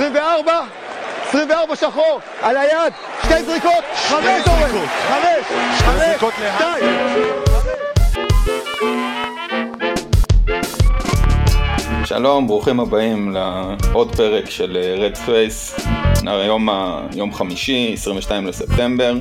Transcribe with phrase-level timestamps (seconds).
[0.00, 0.52] 24,
[1.28, 5.44] 24 שחור, על היד, שתי זריקות, חמש אורן, חמש,
[5.78, 6.84] חמש, שתיים.
[12.04, 15.80] שלום, ברוכים הבאים לעוד פרק של רד פייס,
[16.26, 19.14] היום ה- יום חמישי, 22 לספטמבר.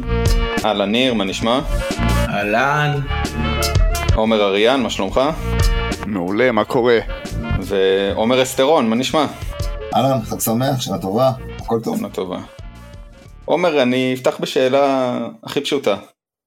[0.65, 1.59] אהלן ניר, מה נשמע?
[2.29, 2.99] אהלן,
[4.15, 5.21] עומר אריאן, מה שלומך?
[6.05, 6.99] מעולה, מה קורה?
[7.59, 9.25] ועומר אסטרון, מה נשמע?
[9.95, 11.97] אהלן, חג שמח, שנה טובה, הכל טוב.
[11.97, 12.41] שנה טובה.
[13.45, 15.95] עומר, אני אפתח בשאלה הכי פשוטה.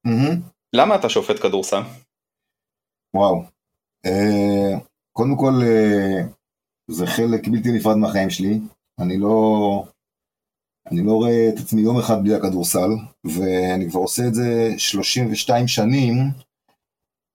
[0.04, 0.40] מהמם.
[0.72, 1.80] למה אתה שופט כדורסל?
[3.16, 3.42] וואו.
[4.06, 4.78] אה,
[5.12, 6.22] קודם כל, אה,
[6.90, 8.60] זה חלק בלתי נפרד מהחיים שלי.
[9.00, 9.84] אני לא...
[10.90, 12.90] אני לא רואה את עצמי יום אחד בלי הכדורסל,
[13.24, 16.14] ואני כבר עושה את זה 32 שנים,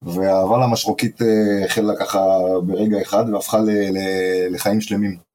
[0.02, 2.20] והאהבה למשרוקית אה, החלה ככה
[2.67, 5.27] ברגע אחד והפכה ל- ל- לחיים שלמים.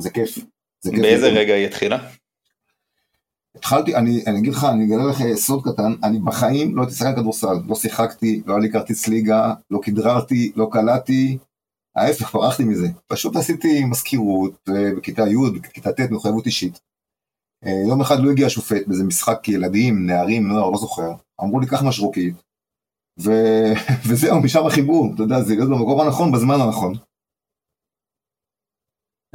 [0.00, 0.38] זה כיף.
[0.80, 1.28] זה כיף באיזה.
[1.28, 2.10] רגע היא התחילה?
[3.56, 7.16] התחלתי, אני, אני אגיד לך, אני אגלה לך סוד קטן, אני בחיים לא הייתי שחקן
[7.16, 11.38] כדורסל, לא שיחקתי, לא היה לי כרטיס ליגה, לא כדררתי, לא קלעתי,
[11.96, 12.88] ההפך, ברחתי מזה.
[13.06, 16.80] פשוט עשיתי מזכירות אה, בכיתה י', בכיתה ט', מחויבות אישית.
[17.66, 21.12] אה, יום אחד לא הגיע שופט באיזה משחק ילדים, נערים, נוער, לא זוכר,
[21.42, 22.34] אמרו לי, קח משרוקית,
[23.20, 23.30] ו...
[24.08, 26.94] וזהו, משם החיבור, אתה יודע, זה להיות במקום הנכון, בזמן הנכון.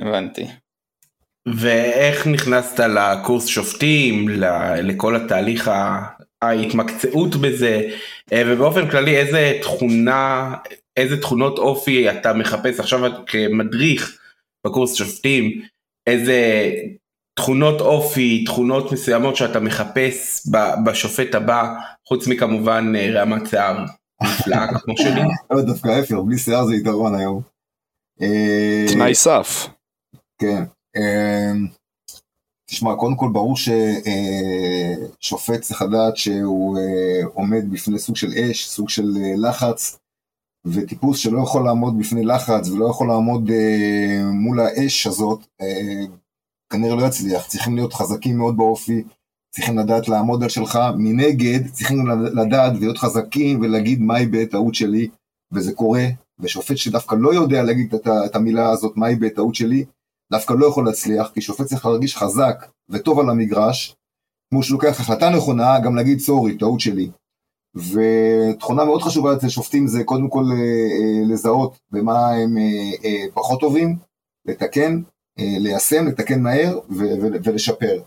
[0.01, 0.47] הבנתי.
[1.55, 4.29] ואיך נכנסת לקורס שופטים,
[4.83, 5.71] לכל התהליך
[6.41, 7.89] ההתמקצעות בזה,
[8.33, 10.55] אה, ובאופן כללי איזה תכונה,
[10.97, 14.17] איזה תכונות אופי אתה מחפש עכשיו כמדריך
[14.65, 15.61] בקורס שופטים,
[16.07, 16.71] איזה
[17.39, 20.47] תכונות אופי, תכונות מסוימות שאתה מחפש
[20.85, 21.73] בשופט הבא,
[22.07, 23.85] חוץ מכמובן אה, רעמת שיער
[24.23, 25.21] נפלאה כמו שלי.
[25.51, 27.41] לא, דווקא ההפך, בלי שיער זה יתרון היום.
[28.21, 29.74] אה, תנאי סף.
[30.37, 30.63] כן.
[30.97, 31.67] אמ,
[32.69, 33.55] תשמע, קודם כל ברור
[35.21, 39.99] ששופט צריך לדעת שהוא אה, עומד בפני סוג של אש, סוג של אה, לחץ,
[40.65, 46.05] וטיפוס שלא יכול לעמוד בפני לחץ ולא יכול לעמוד אה, מול האש הזאת, אה,
[46.69, 47.47] כנראה לא יצליח.
[47.47, 49.03] צריכים להיות חזקים מאוד באופי,
[49.55, 50.79] צריכים לדעת לעמוד על שלך.
[50.97, 55.07] מנגד, צריכים לדעת ולהיות חזקים ולהגיד מהי בטעות שלי,
[55.51, 56.05] וזה קורה.
[56.39, 57.95] ושופט שדווקא לא יודע להגיד
[58.25, 59.85] את המילה הזאת, מהי בטעות שלי,
[60.31, 63.95] דווקא לא יכול להצליח, כי שופט צריך להרגיש חזק וטוב על המגרש,
[64.49, 67.09] כמו שהוא לוקח החלטה נכונה, גם להגיד סורי, טעות שלי.
[67.75, 73.59] ותכונה מאוד חשובה אצל שופטים זה קודם כל אה, אה, לזהות במה הם אה, פחות
[73.59, 73.95] טובים,
[74.45, 75.01] לתקן,
[75.37, 76.79] ליישם, לתקן מהר
[77.43, 78.01] ולשפר.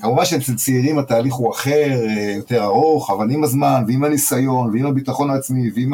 [0.00, 1.88] כמובן שאצל צעירים התהליך הוא אחר,
[2.36, 5.92] יותר ארוך, אבל עם הזמן ועם הניסיון ועם הביטחון העצמי ועם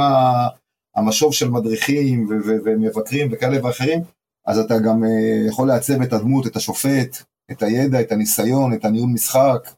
[0.97, 2.27] המשוב של מדריכים
[2.65, 4.01] ומבקרים וכאלה ואחרים,
[4.49, 8.85] אז אתה גם אה, יכול לעצב את הדמות, את השופט, את הידע, את הניסיון, את
[8.85, 9.69] הניהול משחק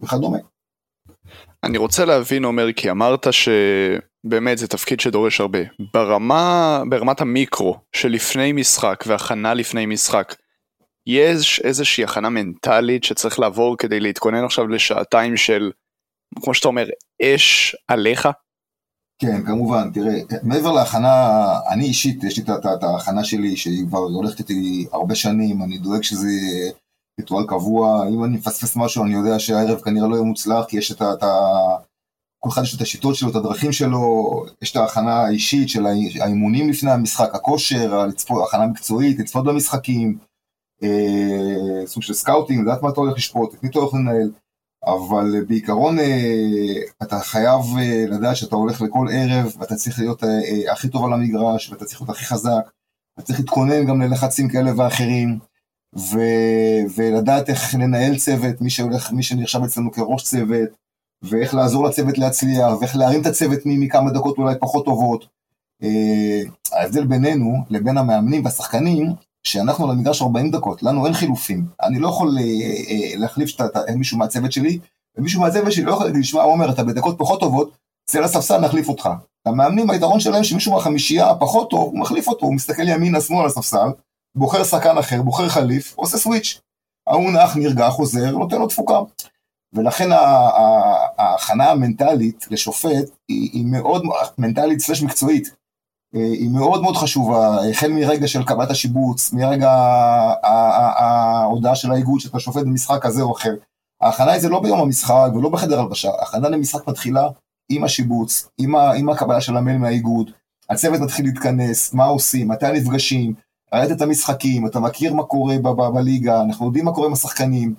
[0.00, 0.38] וכדומה.
[1.64, 5.58] אני רוצה להבין, עומר, כי אמרת שבאמת זה תפקיד שדורש הרבה.
[5.94, 10.34] ברמה, ברמת המיקרו שלפני משחק והכנה לפני משחק,
[11.06, 15.70] יש איזושהי הכנה מנטלית שצריך לעבור כדי להתכונן עכשיו לשעתיים של,
[16.42, 16.86] כמו שאתה אומר,
[17.22, 18.28] אש עליך?
[19.18, 21.34] כן, כמובן, תראה, מעבר להכנה,
[21.70, 22.44] אני אישית, יש לי
[22.74, 26.28] את- ההכנה שלי שהיא כבר הולכת איתי הרבה שנים, אני דואג שזה
[27.20, 30.92] ריטואל קבוע, אם אני מפספס משהו אני יודע שהערב כנראה לא יהיה מוצלח, כי יש
[30.92, 31.26] את ה...
[32.38, 34.30] כל אחד יש את השיטות שלו, את הדרכים שלו,
[34.62, 40.18] יש את ההכנה האישית של האי- האימונים לפני המשחק, הכושר, לצפות, הכנה מקצועית, לצפות במשחקים,
[40.82, 40.88] אה,
[41.86, 44.30] סוג של סקאוטינג, לדעת מה אתה הולך לשפוט, את מי אתה הולך לנהל.
[44.86, 50.22] אבל אה, בעיקרון אה, אתה חייב אה, לדעת שאתה הולך לכל ערב ואתה צריך להיות
[50.72, 52.70] הכי טוב על המגרש ואתה צריך להיות הכי חזק.
[53.14, 55.38] אתה צריך להתכונן גם ללחצים כאלה ואחרים
[55.96, 56.18] ו...
[56.96, 60.68] ולדעת איך לנהל צוות, מי שהולך, מי שנרשם אצלנו כראש צוות
[61.22, 65.26] ואיך לעזור לצוות להצליח ואיך להרים את הצוות מכמה דקות אולי פחות טובות.
[66.72, 69.14] ההבדל בינינו לבין המאמנים והשחקנים
[69.46, 71.66] שאנחנו על המגרש 40 דקות, לנו אין חילופים.
[71.82, 73.56] אני לא יכול אה, אה, להחליף
[73.96, 74.78] מישהו מהצוות שלי,
[75.16, 77.76] ומישהו מהצוות שלי לא יכול להגיד שמע עומר, אתה בדקות פחות טובות,
[78.10, 79.08] צא לספסל, נחליף אותך.
[79.46, 83.46] המאמנים, היתרון שלהם שמישהו מהחמישייה הפחות טוב, הוא מחליף אותו, הוא מסתכל ימינה, שמאלה על
[83.46, 83.88] הספסל,
[84.34, 86.60] בוחר שחקן אחר, בוחר חליף, עושה סוויץ'.
[87.06, 89.00] ההוא נח, נרגע, חוזר, נותן לו תפוקה.
[89.72, 90.08] ולכן
[91.18, 94.02] ההכנה המנטלית לשופט היא, מאוד,
[94.38, 95.50] מנטלית סלש מקצועית,
[96.18, 99.70] היא מאוד מאוד חשובה, החל מרגע של קבלת השיבוץ, מרגע
[100.42, 103.54] ההודעה של האיגוד שאתה שופט במשחק כזה או אחר.
[104.00, 107.28] ההכנה היא זה לא ביום המשחק ולא בחדר הלבשה, ההכנה למשחק מתחילה
[107.68, 110.30] עם השיבוץ, עם, ה, עם הקבלה של המייל מהאיגוד,
[110.70, 113.34] הצוות מתחיל להתכנס, מה עושים, מתי נפגשים,
[113.74, 117.12] ראית את המשחקים, אתה מכיר מה קורה ב- ב- בליגה, אנחנו יודעים מה קורה עם
[117.12, 117.74] השחקנים,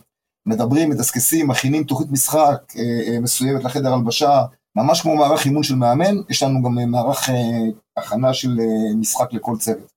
[0.46, 4.42] מדברים, מדסקסים, מכינים תוכנית משחק אה, אה, מסוימת לחדר הלבשה,
[4.78, 7.36] ממש כמו מערך אימון של מאמן, יש לנו גם אה, מערך אה,
[7.98, 9.92] הכנה של אה, משחק לכל צוות.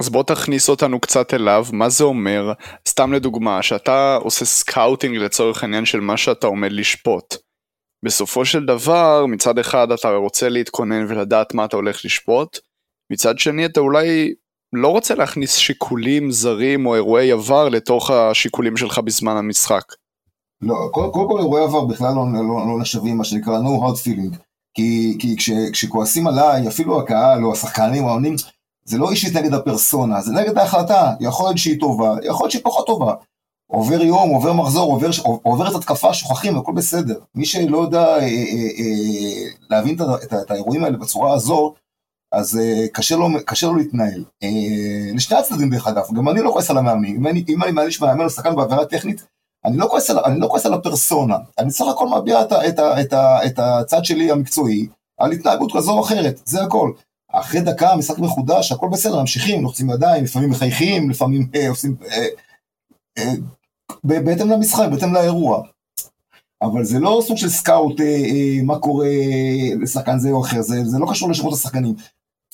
[0.00, 2.52] אז בוא תכניס אותנו קצת אליו, מה זה אומר,
[2.88, 7.36] סתם לדוגמה, שאתה עושה סקאוטינג לצורך העניין של מה שאתה עומד לשפוט.
[8.04, 12.58] בסופו של דבר, מצד אחד אתה רוצה להתכונן ולדעת מה אתה הולך לשפוט,
[13.12, 14.34] מצד שני אתה אולי
[14.72, 19.84] לא רוצה להכניס שיקולים זרים או אירועי עבר לתוך השיקולים שלך בזמן המשחק.
[20.62, 23.96] לא, קודם כל, כל אירועי עבר בכלל לא, לא, לא נחשבים מה שנקרא no hard
[23.96, 24.36] feeling.
[24.74, 28.36] כי, כי כש, כשכועסים עליי, אפילו הקהל או השחקנים או העונים,
[28.84, 31.14] זה לא אישית נגד הפרסונה, זה נגד ההחלטה.
[31.20, 33.14] יכול להיות שהיא טובה, יכול להיות שהיא פחות טובה.
[33.70, 35.10] עובר יום, עובר מחזור, עובר,
[35.42, 37.20] עוברת התקפה, שוכחים, הכל בסדר.
[37.34, 41.74] מי שלא יודע אה, אה, אה, להבין את, את, את האירועים האלה בצורה הזו,
[42.32, 44.24] אז אה, קשה, לו, קשה לו להתנהל.
[44.42, 47.16] אה, לשני הצדדים דרך אגב, גם אני לא כועס על המאמנים.
[47.16, 49.26] אם אני, אם אני מעניש מאמן או שחקן בעבירה טכנית,
[49.64, 52.78] אני לא כועס על, אני לא כועס על הפרסונה, אני סך הכל מביע את, את,
[52.78, 53.14] את,
[53.46, 54.86] את הצד שלי המקצועי
[55.18, 56.92] על התנהגות כזו או אחרת, זה הכל.
[57.32, 61.96] אחרי דקה משחק מחודש, הכל בסדר, ממשיכים, לוחצים ידיים, לפעמים מחייכים, לפעמים אה, עושים...
[62.12, 62.26] אה,
[63.18, 63.32] אה,
[64.04, 65.62] בהתאם למשחק, בהתאם לאירוע.
[66.62, 69.08] אבל זה לא סוג של סקאוט, אה, אה, מה קורה
[69.80, 71.94] לשחקן זה או אחר, זה, זה לא קשור לשמות השחקנים.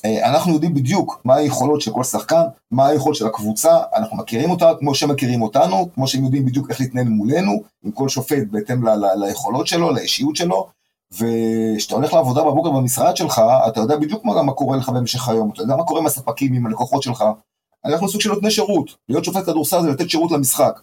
[0.04, 4.50] אה, אנחנו יודעים בדיוק מה היכולות של כל שחקן, מה היכולות של הקבוצה, אנחנו מכירים
[4.50, 8.46] אותה כמו שהם מכירים אותנו, כמו שהם יודעים בדיוק איך להתנהל מולנו, עם כל שופט
[8.50, 8.84] בהתאם
[9.16, 10.68] ליכולות שלו, לאישיות שלו,
[11.12, 15.50] וכשאתה הולך לעבודה בבוקר במשרד שלך, אתה יודע בדיוק מה, מה קורה לך במשך היום,
[15.50, 17.24] אתה יודע מה קורה עם הספקים, עם הלקוחות שלך.
[17.84, 20.80] אנחנו סוג של נותני שירות, להיות שופט כדורסל זה לתת שירות למשחק.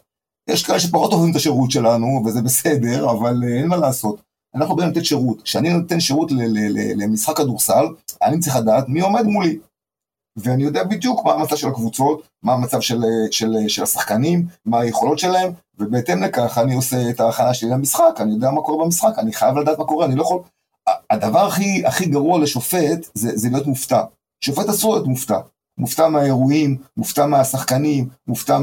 [0.48, 4.22] יש כאלה שפחות אוהבים את השירות שלנו, וזה בסדר, אבל אה, אין מה לעשות.
[4.56, 5.42] אנחנו באים לתת שירות.
[5.42, 7.86] כשאני נותן שירות ל- ל- ל- למשחק כדורסל,
[8.22, 9.60] אני צריך לדעת מי עומד מולי.
[10.38, 13.02] ואני יודע בדיוק מה המצב של הקבוצות, מה המצב של,
[13.32, 18.32] של, של השחקנים, מה היכולות שלהם, ובהתאם לכך אני עושה את ההכנה שלי למשחק, אני
[18.32, 20.42] יודע מה קורה במשחק, אני חייב לדעת מה קורה, אני לא יכול...
[21.10, 24.04] הדבר הכי, הכי גרוע לשופט זה, זה להיות מופתע.
[24.42, 25.40] שופט אסור להיות מופתע.
[25.78, 28.60] מופתע מהאירועים, מופתע מהשחקנים, מופתע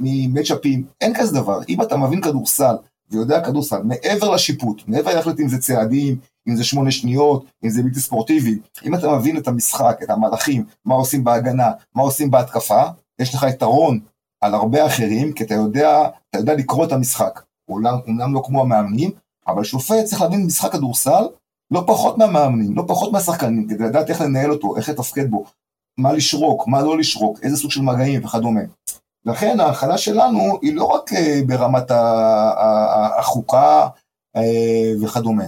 [0.00, 1.60] ממצ'אפים, אין כזה דבר.
[1.68, 2.74] אם אתה מבין כדורסל
[3.10, 6.16] ויודע כדורסל, מעבר לשיפוט, מעבר להחלט אם זה צעדים,
[6.48, 10.64] אם זה שמונה שניות, אם זה בלתי ספורטיבי, אם אתה מבין את המשחק, את המהלכים,
[10.84, 12.82] מה עושים בהגנה, מה עושים בהתקפה,
[13.18, 14.00] יש לך יתרון
[14.40, 17.42] על הרבה אחרים, כי אתה יודע, אתה יודע לקרוא את המשחק.
[17.68, 19.10] אומנם, לא כמו המאמנים,
[19.46, 21.24] אבל שופט צריך להבין משחק כדורסל
[21.70, 25.44] לא פחות מהמאמנים, לא פחות מהשחקנים, כדי לדעת איך לנהל אותו, איך לתפקד בו,
[25.98, 28.60] מה לשרוק, מה לא לשרוק, איזה סוג של מגעים וכדומה.
[29.28, 31.90] לכן ההכנה שלנו היא לא רק אה, ברמת
[33.18, 33.88] החוקה
[34.36, 35.44] אה, וכדומה.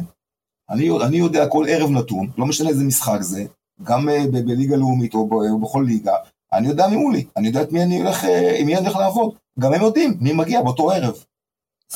[0.71, 3.45] אני, אני יודע כל ערב נתון, לא משנה איזה משחק זה,
[3.83, 6.15] גם אה, בליגה לאומית או בכל ליגה,
[6.53, 8.25] אני יודע מי מולי, אני יודע את מי אני הולך,
[8.59, 9.35] עם מי אני הולך לעבוד.
[9.59, 11.25] גם הם יודעים מי מגיע באותו ערב.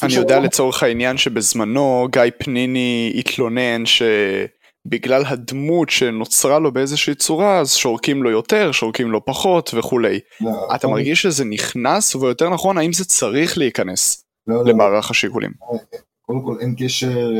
[0.02, 3.86] אני יודע לצורך העניין שבזמנו גיא פניני התלונן
[4.86, 10.20] שבגלל הדמות שנוצרה לו באיזושהי צורה אז שורקים לו יותר, שורקים לו פחות וכולי.
[10.40, 15.52] לא, אתה מרגיש שזה נכנס ויותר נכון האם זה צריך להיכנס לא, לא, למערך השיקולים?
[16.22, 17.32] קודם כל אין קשר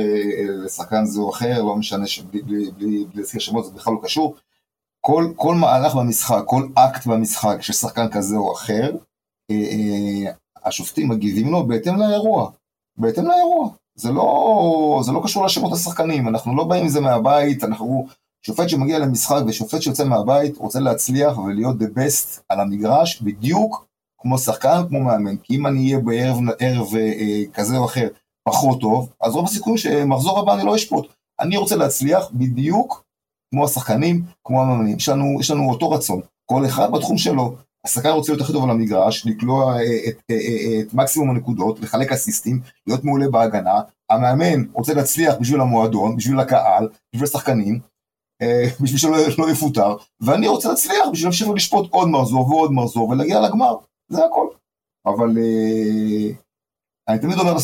[0.65, 4.37] לשחקן זה או אחר, לא משנה שבלי להזכיר שמות זה בכלל לא קשור.
[5.01, 8.97] כל, כל מהלך במשחק, כל אקט במשחק של שחקן כזה או אחר,
[10.65, 12.51] השופטים מגיבים לו בהתאם לאירוע.
[12.97, 13.71] בהתאם לאירוע.
[13.95, 18.07] זה לא, זה לא קשור לשמות השחקנים, אנחנו לא באים עם זה מהבית, אנחנו...
[18.47, 23.87] שופט שמגיע למשחק ושופט שיוצא מהבית רוצה להצליח ולהיות the best על המגרש בדיוק
[24.19, 25.37] כמו שחקן, כמו מאמן.
[25.37, 28.09] כי אם אני אהיה בערב ערב, אה, כזה או אחר
[28.49, 31.07] פחות טוב, אז רוב הסיכויים שמחזור הבא אני לא אשפוט.
[31.41, 33.05] אני רוצה להצליח בדיוק
[33.51, 34.97] כמו השחקנים, כמו המאמנים.
[34.97, 37.57] יש לנו, יש לנו אותו רצון, כל אחד בתחום שלו.
[37.85, 42.13] השחקן רוצה להיות הכי טוב על המגרש, לקלוע את, את, את, את מקסימום הנקודות, לחלק
[42.13, 47.81] אסיסטים, להיות מעולה בהגנה, המאמן רוצה להצליח בשביל המועדון, בשביל הקהל, בשביל השחקנים,
[48.81, 53.41] בשביל שלא לא יפוטר, ואני רוצה להצליח בשביל להמשיך ולשפוט עוד מחזור ועוד מחזור ולהגיע
[53.41, 53.77] לגמר,
[54.09, 54.47] זה הכל.
[55.07, 55.39] אבל
[57.09, 57.55] אני תמיד אומר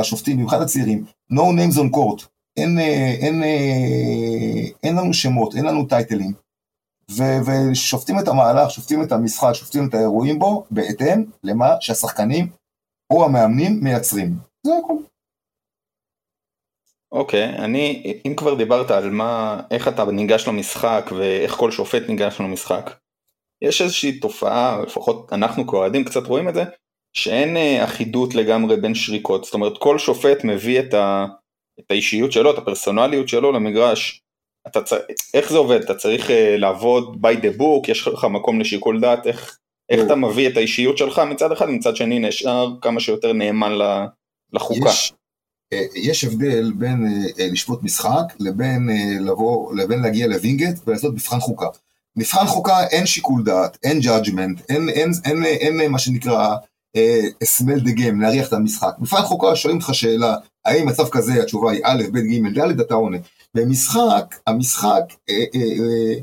[0.00, 5.84] לשופטים, במיוחד הצעירים, no names on court, אין, אין, אין, אין לנו שמות, אין לנו
[5.84, 6.45] טייטלים.
[7.10, 12.50] ושופטים את המהלך, שופטים את המשחק, שופטים את האירועים בו, בהתאם למה שהשחקנים
[13.12, 14.34] או המאמנים מייצרים.
[14.66, 14.94] זה הכל.
[17.12, 22.02] אוקיי, okay, אני, אם כבר דיברת על מה, איך אתה ניגש למשחק ואיך כל שופט
[22.08, 22.90] ניגש למשחק,
[23.62, 26.64] יש איזושהי תופעה, לפחות אנחנו כאוהדים קצת רואים את זה,
[27.12, 31.26] שאין אה, אחידות לגמרי בין שריקות, זאת אומרת כל שופט מביא את, ה,
[31.80, 34.22] את האישיות שלו, את הפרסונליות שלו למגרש.
[34.66, 34.92] אתה צ...
[35.34, 35.80] איך זה עובד?
[35.80, 39.58] אתה צריך uh, לעבוד by the book, יש לך מקום לשיקול דעת, איך,
[39.90, 43.72] איך אתה מביא את האישיות שלך מצד אחד, מצד שני נשאר כמה שיותר נאמן
[44.52, 44.88] לחוקה.
[44.88, 45.12] יש,
[45.72, 47.06] אה, יש הבדל בין
[47.38, 48.88] אה, לשפוט משחק לבין
[49.20, 51.66] לבוא, לבין להגיע לווינגייט ולעשות מבחן חוקה.
[52.16, 56.56] מבחן חוקה אין שיקול דעת, אין judgment, אין, אין, אין, אין, אין מה שנקרא
[57.44, 58.94] smell the game, להריח את המשחק.
[58.98, 62.94] מבחן חוקה שואלים אותך שאלה, האם מצב כזה התשובה היא א', ב', ג', ד', אתה
[62.94, 63.18] עונה.
[63.56, 66.20] במשחק, המשחק, אה, אה, אה,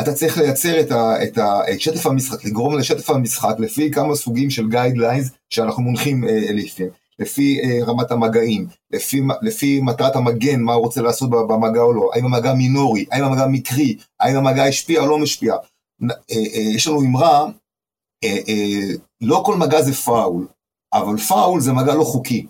[0.00, 4.14] אתה צריך לייצר את, ה, את, ה, את שטף המשחק, לגרום לשטף המשחק לפי כמה
[4.14, 6.82] סוגים של guidelines שאנחנו מונחים אה, לפי,
[7.18, 12.10] לפי אה, רמת המגעים, לפי, לפי מטרת המגן, מה הוא רוצה לעשות במגע או לא,
[12.14, 15.54] האם המגע מינורי, האם המגע מקרי, האם המגע השפיע או לא משפיע.
[16.02, 17.46] אה, אה, יש לנו אמרה,
[18.24, 20.46] אה, אה, לא כל מגע זה פאול,
[20.92, 22.46] אבל פאול זה מגע לא חוקי.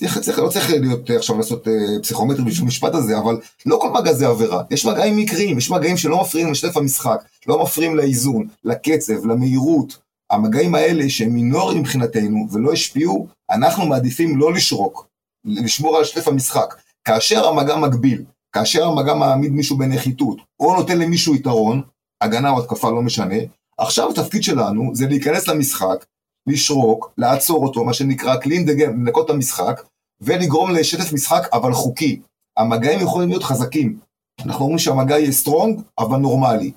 [0.00, 4.12] צריך, לא צריך להיות עכשיו לעשות אה, פסיכומטרי בשביל המשפט הזה, אבל לא כל מגע
[4.12, 4.62] זה עבירה.
[4.70, 9.98] יש מגעים מקריים, יש מגעים שלא מפריעים לשטף המשחק, לא מפריעים לאיזון, לקצב, למהירות.
[10.30, 15.06] המגעים האלה שהם מינוריים מבחינתנו ולא השפיעו, אנחנו מעדיפים לא לשרוק,
[15.44, 16.74] לשמור על שטף המשחק.
[17.04, 21.82] כאשר המגע מגביל, כאשר המגע מעמיד מישהו בנחיתות, או נותן למישהו יתרון,
[22.20, 23.34] הגנה או התקפה לא משנה,
[23.78, 26.04] עכשיו התפקיד שלנו זה להיכנס למשחק,
[26.46, 29.82] לשרוק, לעצור אותו, מה שנקרא clean the game, לנקות את המשחק,
[30.20, 32.20] ולגרום לשטף משחק, אבל חוקי.
[32.56, 33.98] המגעים יכולים להיות חזקים.
[34.44, 36.72] אנחנו אומרים שהמגע יהיה סטרונג, אבל נורמלי.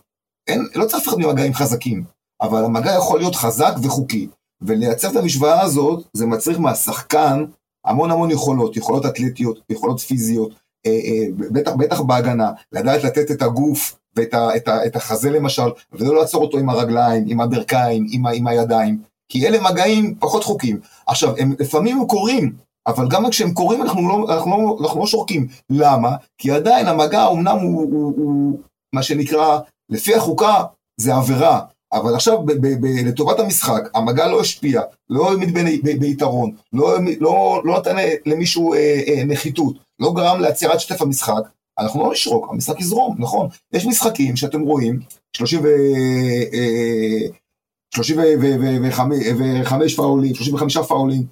[0.47, 2.03] אין, לא צריך לפחד ממגעים חזקים,
[2.41, 4.27] אבל המגע יכול להיות חזק וחוקי.
[4.61, 7.45] ולייצר את המשוואה הזאת, זה מצריך מהשחקן
[7.85, 10.53] המון המון יכולות, יכולות אתלטיות, יכולות פיזיות,
[10.85, 15.29] אה, אה, בטח, בטח בהגנה, לדעת לתת את הגוף ואת ה, את ה, את החזה
[15.29, 20.43] למשל, ולא לעצור אותו עם הרגליים, עם הברכיים, עם, עם הידיים, כי אלה מגעים פחות
[20.43, 20.79] חוקים.
[21.07, 22.53] עכשיו, הם לפעמים הם קורים,
[22.87, 25.47] אבל גם כשהם קורים אנחנו לא, אנחנו לא, אנחנו לא שורקים.
[25.69, 26.15] למה?
[26.37, 28.59] כי עדיין המגע אמנם הוא, הוא, הוא,
[28.95, 29.59] מה שנקרא,
[29.89, 30.63] לפי החוקה
[30.97, 31.59] זה עבירה,
[31.93, 35.53] אבל עכשיו ב, ב, ב, לטובת המשחק, המגע לא השפיע, לא העמיד
[35.99, 41.41] ביתרון, לא, לא, לא נתן למישהו אה, אה, נחיתות, לא גרם לעצירת שטף המשחק,
[41.79, 43.47] אנחנו לא נשרוק, המשחק יזרום, נכון.
[43.73, 44.99] יש משחקים שאתם רואים,
[45.37, 45.67] 30 ו...
[47.95, 51.25] 35 אה, פאולים, 35 פאולים,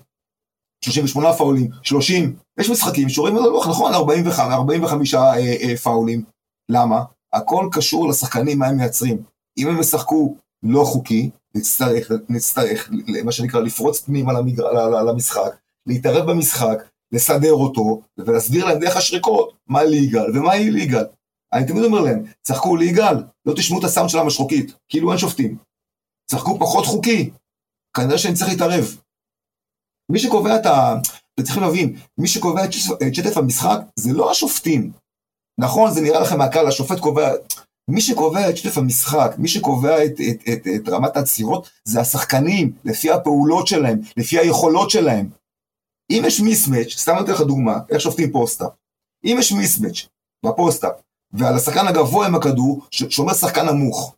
[0.85, 6.23] 38 פאולים, 30, יש משחקים שרואים על הלוח, נכון, 45, 45 אה, אה, פאולים.
[6.71, 7.03] למה?
[7.33, 9.17] הכל קשור לשחקנים, מה הם מייצרים.
[9.57, 12.89] אם הם ישחקו לא חוקי, נצטרך, נצטרך,
[13.25, 14.33] מה שנקרא, לפרוץ פנימה
[15.07, 15.55] למשחק,
[15.87, 21.03] להתערב במשחק, לסדר אותו, ולהסביר להם דרך השריקות, מה ליגל ומה היא ליגל.
[21.53, 25.57] אני תמיד אומר להם, צחקו ליגל, לא תשמעו את הסאונד של המשרוקית, כאילו אין שופטים.
[26.31, 27.29] צחקו פחות חוקי,
[27.97, 28.97] כנראה שאני צריך להתערב.
[30.11, 30.95] מי שקובע את ה...
[31.43, 34.91] צריכים להבין, מי שקובע את שטף המשחק זה לא השופטים.
[35.59, 37.31] נכון, זה נראה לכם מהקל, השופט קובע...
[37.87, 42.73] מי שקובע את שטף המשחק, מי שקובע את, את, את, את רמת העצירות, זה השחקנים,
[42.85, 45.29] לפי הפעולות שלהם, לפי היכולות שלהם.
[46.11, 48.71] אם יש מיסמץ', סתם נותן לך דוגמה, איך שופטים פוסט-אפ.
[49.25, 50.07] אם יש mismatch
[50.45, 50.93] ב post-up,
[51.33, 54.15] ועל השחקן הגבוה עם הכדור, שומר שחקן נמוך.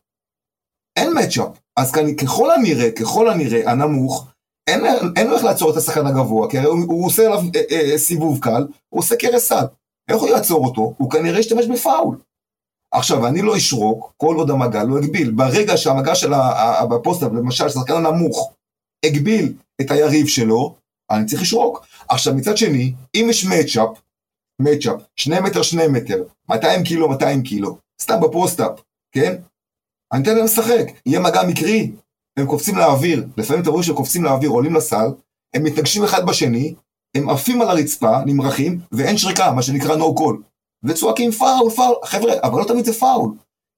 [0.96, 1.58] אין matchup.
[1.76, 4.26] אז ככל הנראה, ככל הנראה, הנמוך,
[4.66, 4.84] אין,
[5.16, 8.38] אין לו איך לעצור את השחקן הגבוה, כי הוא, הוא עושה עליו אה, אה, סיבוב
[8.40, 9.64] קל, הוא עושה קרס סל.
[10.08, 10.94] איך הוא יעצור אותו?
[10.98, 12.16] הוא כנראה ישתמש בפאול.
[12.92, 15.30] עכשיו, אני לא אשרוק כל עוד המגע לא הגביל.
[15.30, 18.52] ברגע שהמגע של ה post-up, למשל, שחקן הנמוך,
[19.04, 20.74] הגביל את היריב שלו,
[21.10, 21.86] אני צריך לשרוק.
[22.08, 23.88] עכשיו, מצד שני, אם יש matchup,
[24.60, 28.80] matchup, שני מטר, שני מטר, 200 קילו, 200 קילו, סתם ב post-up,
[29.12, 29.34] כן?
[30.12, 31.92] אני אתן להם לשחק, יהיה מגע מקרי,
[32.36, 35.06] הם קופצים לאוויר, לפעמים אתם רואים שהם קופצים לאוויר, עולים לסל,
[35.54, 36.74] הם מתנגשים אחד בשני,
[37.16, 40.36] הם עפים על הרצפה, נמרחים, ואין שריקה, מה שנקרא no call.
[40.84, 43.30] וצועקים פאול, פאול, חבר'ה, אבל לא תמיד זה פאול.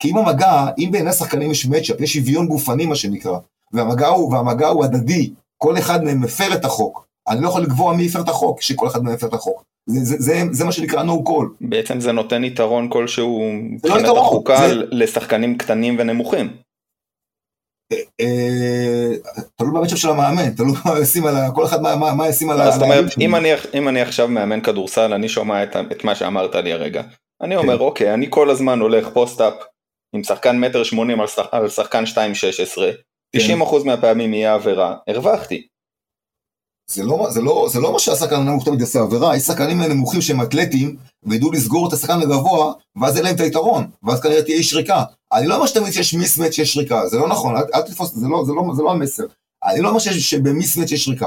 [0.02, 3.38] כי אם המגע, אם בין שני השחקנים יש matchup, יש שוויון גופני מה שנקרא,
[3.72, 7.06] והמגע הוא, והמגע הוא הדדי, כל אחד מהם מפר את החוק.
[7.28, 9.62] אני לא יכול לקבוע מי הפר את החוק, שכל אחד מהם הפר את החוק.
[9.86, 11.46] זה, זה, זה, זה מה שנקרא no call.
[11.60, 14.74] בעצם זה נותן יתרון כלשהו מבחינת לא החוקה זה...
[14.90, 16.56] לשחקנים קטנים ונמוכים.
[17.92, 21.50] אה, תלוי במצ'אפ של המאמן, תלוי מה ישים על ה...
[21.54, 21.80] כל אחד
[22.16, 22.70] מה ישים על ה...
[22.70, 23.04] זאת אומרת,
[23.74, 27.02] אם אני עכשיו מאמן כדורסל, אני שומע את מה שאמרת לי הרגע.
[27.42, 27.84] אני אומר, כן.
[27.84, 29.54] אוקיי, אני כל הזמן הולך פוסט-אפ
[30.14, 31.18] עם שחקן מטר שמונים
[31.52, 32.90] על שחקן שתיים שש עשרה,
[33.36, 33.40] 90%
[33.84, 35.66] מהפעמים יהיה עבירה, הרווחתי.
[36.90, 40.20] זה לא, זה, לא, זה לא מה שהשחקן הנמוך תמיד יעשה עבירה, יש שחקנים נמוכים
[40.20, 44.62] שהם אתלטים, וידעו לסגור את השחקן הגבוה, ואז אין להם את היתרון, ואז כנראה תהיה
[44.62, 45.04] שריקה.
[45.32, 48.28] אני לא אומר שתמיד שיש מיסמט שיש שריקה, זה לא נכון, אל, אל תתפוס, זה
[48.28, 49.24] לא, זה, לא, זה לא המסר.
[49.64, 51.26] אני לא אומר שבמיסמט יש שריקה.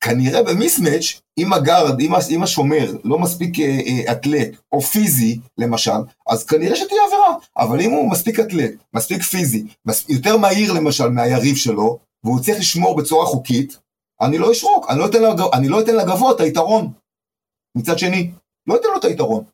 [0.00, 6.00] כנראה במיסמץ', אם הגארד, אם, אם השומר לא מספיק אה, אה, אתלט או פיזי, למשל,
[6.28, 7.34] אז כנראה שתהיה עבירה.
[7.56, 12.58] אבל אם הוא מספיק אתלט, מספיק פיזי, מס, יותר מהיר למשל מהיריב שלו, והוא צריך
[12.58, 13.78] לשמור בצורה חוקית,
[14.20, 15.40] אני לא אשרוק, אני לא אתן, לג...
[15.52, 16.92] אני לא אתן לגבוה את היתרון.
[17.76, 18.30] מצד שני,
[18.66, 19.44] לא אתן לו את היתרון.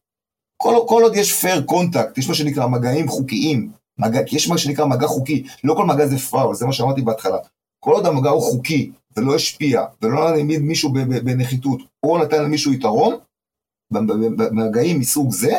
[0.62, 4.86] כל, כל עוד יש fair contact, יש מה שנקרא מגעים חוקיים, מגע, יש מה שנקרא
[4.86, 7.38] מגע חוקי, לא כל מגע זה פאול, זה מה שאמרתי בהתחלה.
[7.80, 10.92] כל עוד המגע הוא חוקי, ולא השפיע, ולא העמיד מישהו
[11.24, 13.16] בנחיתות, או נתן למישהו יתרון,
[13.90, 15.52] במגעים מסוג זה,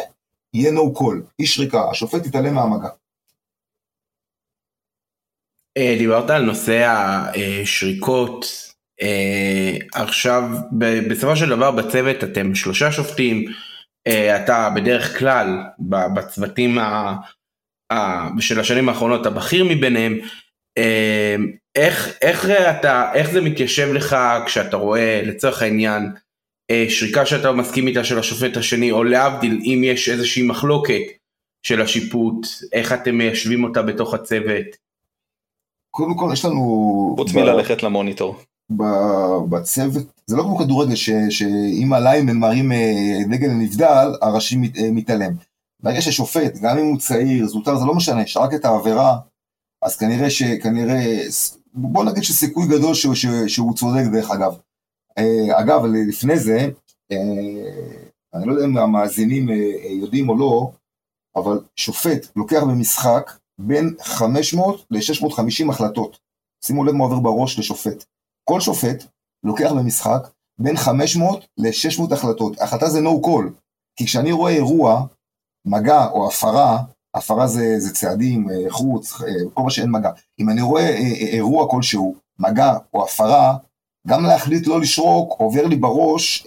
[0.54, 2.90] יהיה no call, אי שריקה, השופט יתעלם מהמגע.
[5.78, 8.46] אה, דיברת על נושא השריקות,
[9.02, 10.44] אה, עכשיו
[11.08, 13.46] בסופו של דבר בצוות אתם שלושה שופטים,
[14.08, 15.48] אה, אתה בדרך כלל
[16.16, 16.78] בצוותים
[18.40, 20.20] של השנים האחרונות הבכיר מביניהם,
[21.76, 26.12] איך, איך אתה, איך זה מתיישב לך כשאתה רואה לצורך העניין
[26.90, 31.02] שריקה שאתה מסכים איתה של השופט השני או להבדיל אם יש איזושהי מחלוקת
[31.64, 34.87] של השיפוט, איך אתם מיישבים אותה בתוך הצוות?
[35.98, 37.14] קודם כל יש לנו...
[37.18, 38.36] חוץ מללכת למוניטור.
[39.50, 40.96] בצוות, זה לא כמו כדורגל
[41.30, 45.34] שאם הליימן מראים אה, דגל נבדל, הראשי אה, מתעלם.
[45.84, 49.18] ברגע ששופט, גם אם הוא צעיר, זוטר, זה לא משנה, שרק את העבירה,
[49.82, 51.20] אז כנראה שכנראה,
[51.74, 53.16] בוא נגיד שסיכוי גדול שהוא,
[53.48, 54.58] שהוא צודק דרך אגב.
[55.18, 56.70] אה, אגב, לפני זה,
[58.34, 59.50] אני לא יודע אם המאזינים
[60.02, 60.72] יודעים או לא,
[61.36, 66.20] אבל שופט לוקח במשחק בין 500 ל-650 החלטות.
[66.66, 68.06] שימו לב מה עובר בראש לשופט.
[68.50, 69.04] כל שופט
[69.44, 70.28] לוקח במשחק
[70.60, 72.62] בין 500 ל-600 החלטות.
[72.62, 73.52] החלטה זה no call,
[73.96, 75.06] כי כשאני רואה אירוע,
[75.66, 76.84] מגע או הפרה,
[77.16, 80.12] הפרה זה, זה צעדים, אה, חוץ, אה, כל מה שאין מגע.
[80.40, 83.58] אם אני רואה אה, אירוע כלשהו, מגע או הפרה,
[84.08, 86.46] גם להחליט לא לשרוק, עובר לי בראש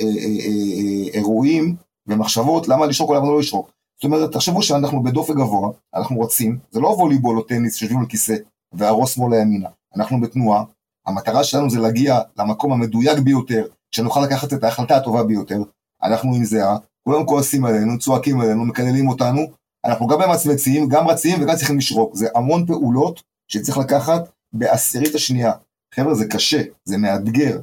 [1.15, 1.77] אירועים
[2.07, 3.71] ומחשבות למה לשרוק או למה לא לשרוק.
[4.01, 8.07] זאת אומרת, תחשבו שאנחנו בדופק גבוה, אנחנו רצים, זה לא ווליבול או טניס שיושבים על
[8.07, 8.37] כיסא
[8.73, 10.65] והראש שמאלה ימינה, אנחנו בתנועה,
[11.07, 15.63] המטרה שלנו זה להגיע למקום המדויק ביותר, שנוכל לקחת את ההחלטה הטובה ביותר,
[16.03, 19.41] אנחנו עם זהה, כולם כועסים עלינו, צועקים עלינו, מקללים אותנו,
[19.85, 25.53] אנחנו גם ממצמצים, גם רצים וגם צריכים לשרוק, זה המון פעולות שצריך לקחת בעשירית השנייה.
[25.95, 27.61] חבר'ה, זה קשה, זה מאתגר,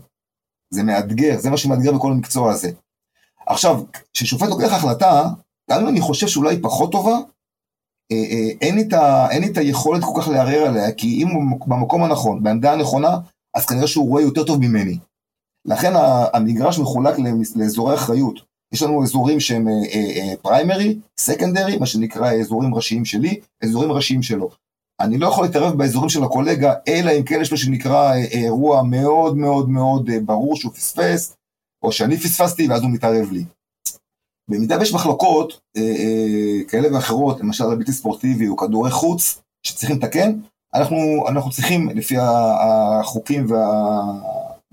[0.73, 2.71] זה מאתגר, זה מה שמאתגר בכל המקצוע הזה.
[3.47, 3.83] עכשיו,
[4.13, 5.29] כששופט לוקח החלטה,
[5.69, 7.17] גם אם אני חושב שאולי היא פחות טובה,
[8.11, 11.67] אה, אה, אין את, ה, אין את היכולת כל כך לערער עליה, כי אם הוא
[11.67, 13.17] במקום הנכון, בעמדה הנכונה,
[13.55, 14.97] אז כנראה שהוא רואה יותר טוב ממני.
[15.65, 15.93] לכן
[16.33, 17.15] המגרש מחולק
[17.55, 18.39] לאזורי אחריות.
[18.73, 19.67] יש לנו אזורים שהם
[20.41, 24.49] פריימרי, אה, סקנדרי, מה שנקרא אזורים ראשיים שלי, אזורים ראשיים שלו.
[24.99, 29.37] אני לא יכול להתערב באזורים של הקולגה, אלא אם כן יש לו שנקרא אירוע מאוד
[29.37, 31.35] מאוד מאוד ברור שהוא פספס,
[31.83, 33.45] או שאני פספסתי ואז הוא מתערב לי.
[34.49, 40.39] במידה ויש מחלוקות אה, אה, כאלה ואחרות, למשל הבלתי ספורטיבי או כדורי חוץ, שצריכים לתקן,
[40.75, 43.47] אנחנו, אנחנו צריכים, לפי החוקים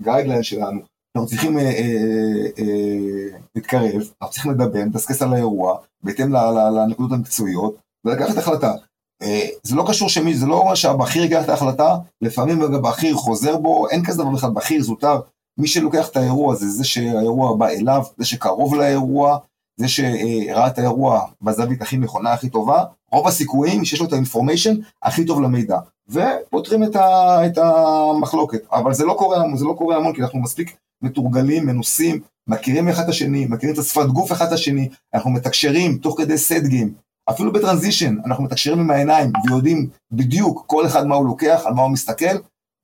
[0.01, 0.79] והגיידליין שלנו,
[1.15, 6.33] אנחנו צריכים אה, אה, אה, להתקרב, אנחנו צריכים לדבר, לדסקס על האירוע, בהתאם
[6.75, 8.73] לנקודות המקצועיות, ולקחת החלטה.
[9.21, 13.57] אה, זה לא קשור שמי, זה לא אומר שהבכיר ייקח את ההחלטה, לפעמים הבכיר חוזר
[13.57, 15.19] בו, אין כזה דבר בכלל בכיר, זוטר,
[15.57, 19.37] מי שלוקח את האירוע הזה, זה שהאירוע בא אליו, זה שקרוב לאירוע,
[19.77, 24.75] זה שראה את האירוע בזווית הכי נכונה, הכי טובה, רוב הסיכויים שיש לו את האינפורמיישן
[25.03, 25.77] הכי טוב למידע,
[26.09, 30.39] ופותרים את, ה, את המחלוקת, אבל זה לא קורה, זה לא קורה המון, כי אנחנו
[30.39, 35.29] מספיק מתורגלים, מנוסים, מכירים אחד את השני, מכירים את השפת גוף אחד את השני, אנחנו
[35.29, 36.93] מתקשרים תוך כדי סטגים,
[37.29, 41.81] אפילו בטרנזישן, אנחנו מתקשרים עם העיניים ויודעים בדיוק כל אחד מה הוא לוקח, על מה
[41.81, 42.37] הוא מסתכל,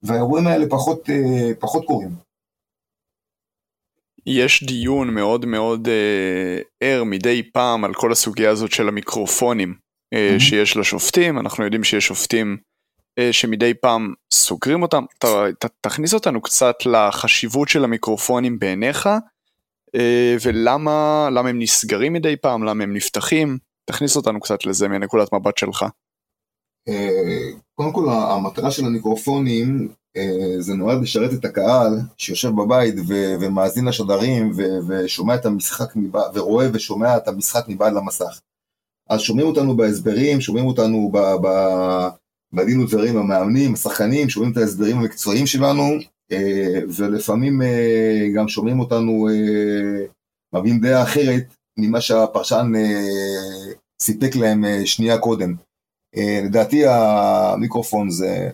[0.04, 2.31] והאירועים האלה פחות, אה, פחות קורים.
[4.26, 9.76] יש דיון מאוד מאוד אה, ער מדי פעם על כל הסוגיה הזאת של המיקרופונים
[10.14, 10.40] אה, mm-hmm.
[10.40, 12.58] שיש לשופטים, אנחנו יודעים שיש שופטים
[13.20, 15.26] אה, שמדי פעם סוגרים אותם, ת,
[15.60, 19.10] ת, תכניס אותנו קצת לחשיבות של המיקרופונים בעיניך,
[19.96, 25.58] אה, ולמה הם נסגרים מדי פעם, למה הם נפתחים, תכניס אותנו קצת לזה מנקודת מבט
[25.58, 25.86] שלך.
[26.92, 33.36] אה, קודם כל המטרה של המיקרופונים אה, זה נועד לשרת את הקהל שיושב בבית ו-
[33.42, 38.40] ומאזין לשדרים ו- ושומע את המשחק מבעד, ורואה ושומע את המשחק מבעד למסך.
[39.10, 42.08] אז שומעים אותנו בהסברים, שומעים אותנו ב- ב-
[42.54, 45.84] בדין ודברים המאמנים, השחקנים, שומעים את ההסברים המקצועיים שלנו,
[46.32, 47.62] אה, ולפעמים
[48.36, 49.28] גם שומעים אותנו
[50.56, 51.44] מביאים דעה אחרת
[51.80, 52.72] ממה שהפרשן
[54.02, 55.56] סיפק להם שנייה קודם.
[56.16, 58.50] לדעתי המיקרופון זה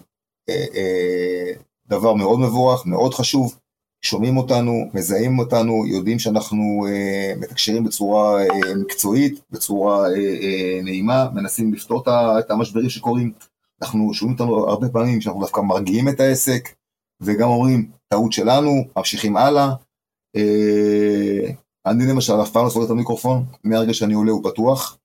[0.50, 1.52] אה, אה,
[1.88, 3.58] דבר מאוד מבורך, מאוד חשוב.
[4.02, 11.30] שומעים אותנו, מזהים אותנו, יודעים שאנחנו אה, מתקשרים בצורה אה, מקצועית, בצורה אה, אה, נעימה,
[11.34, 12.04] מנסים לפתור
[12.40, 13.32] את המשברים שקורים.
[13.82, 16.70] אנחנו שומעים אותנו הרבה פעמים שאנחנו דווקא מרגיעים את העסק,
[17.22, 19.74] וגם אומרים, טעות שלנו, ממשיכים הלאה.
[20.36, 21.52] אה,
[21.86, 24.98] אני למשל אף פעם לא סוגר את המיקרופון, מהרגע שאני עולה הוא פתוח.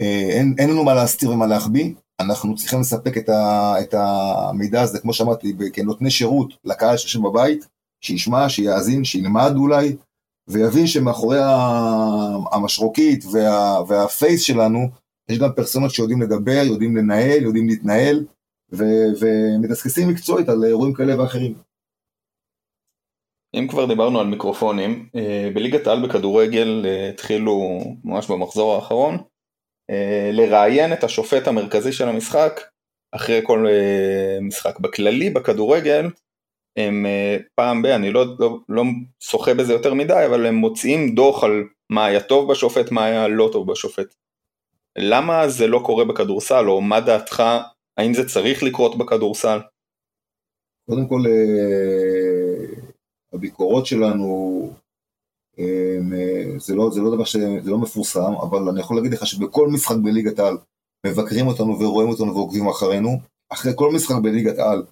[0.00, 4.82] אה, אין, אין לנו מה להסתיר ומה להחביא, אנחנו צריכים לספק את, ה, את המידע
[4.82, 7.68] הזה, כמו שאמרתי, כנותני שירות לקהל שיושב בבית,
[8.00, 9.96] שישמע, שיאזין, שילמד אולי,
[10.48, 11.38] ויבין שמאחורי
[12.52, 14.88] המשרוקית וה, והפייס שלנו,
[15.28, 18.24] יש גם פרסונות שיודעים לדבר, יודעים לנהל, יודעים להתנהל,
[18.72, 21.54] ומדסקסים מקצועית על אירועים כאלה ואחרים.
[23.54, 29.18] אם כבר דיברנו על מיקרופונים, אה, בליגת העל בכדורגל אה, התחילו ממש במחזור האחרון
[30.32, 32.60] לראיין את השופט המרכזי של המשחק
[33.12, 33.66] אחרי כל
[34.42, 34.78] משחק.
[34.80, 36.06] בכללי בכדורגל
[36.76, 37.06] הם
[37.54, 37.86] פעם ב...
[37.86, 38.82] אני לא, לא, לא
[39.20, 43.28] שוחה בזה יותר מדי, אבל הם מוציאים דוח על מה היה טוב בשופט, מה היה
[43.28, 44.14] לא טוב בשופט.
[44.98, 47.42] למה זה לא קורה בכדורסל, או מה דעתך,
[47.96, 49.58] האם זה צריך לקרות בכדורסל?
[50.90, 51.22] קודם כל,
[53.32, 54.70] הביקורות שלנו,
[56.58, 57.36] זה לא, זה לא דבר ש...
[57.36, 60.58] זה לא מפורסם, אבל אני יכול להגיד לך שבכל משחק בליגת העל
[61.06, 63.18] מבקרים אותנו ורואים אותנו ועוקבים אחרינו.
[63.52, 64.82] אחרי כל משחק בליגת העל,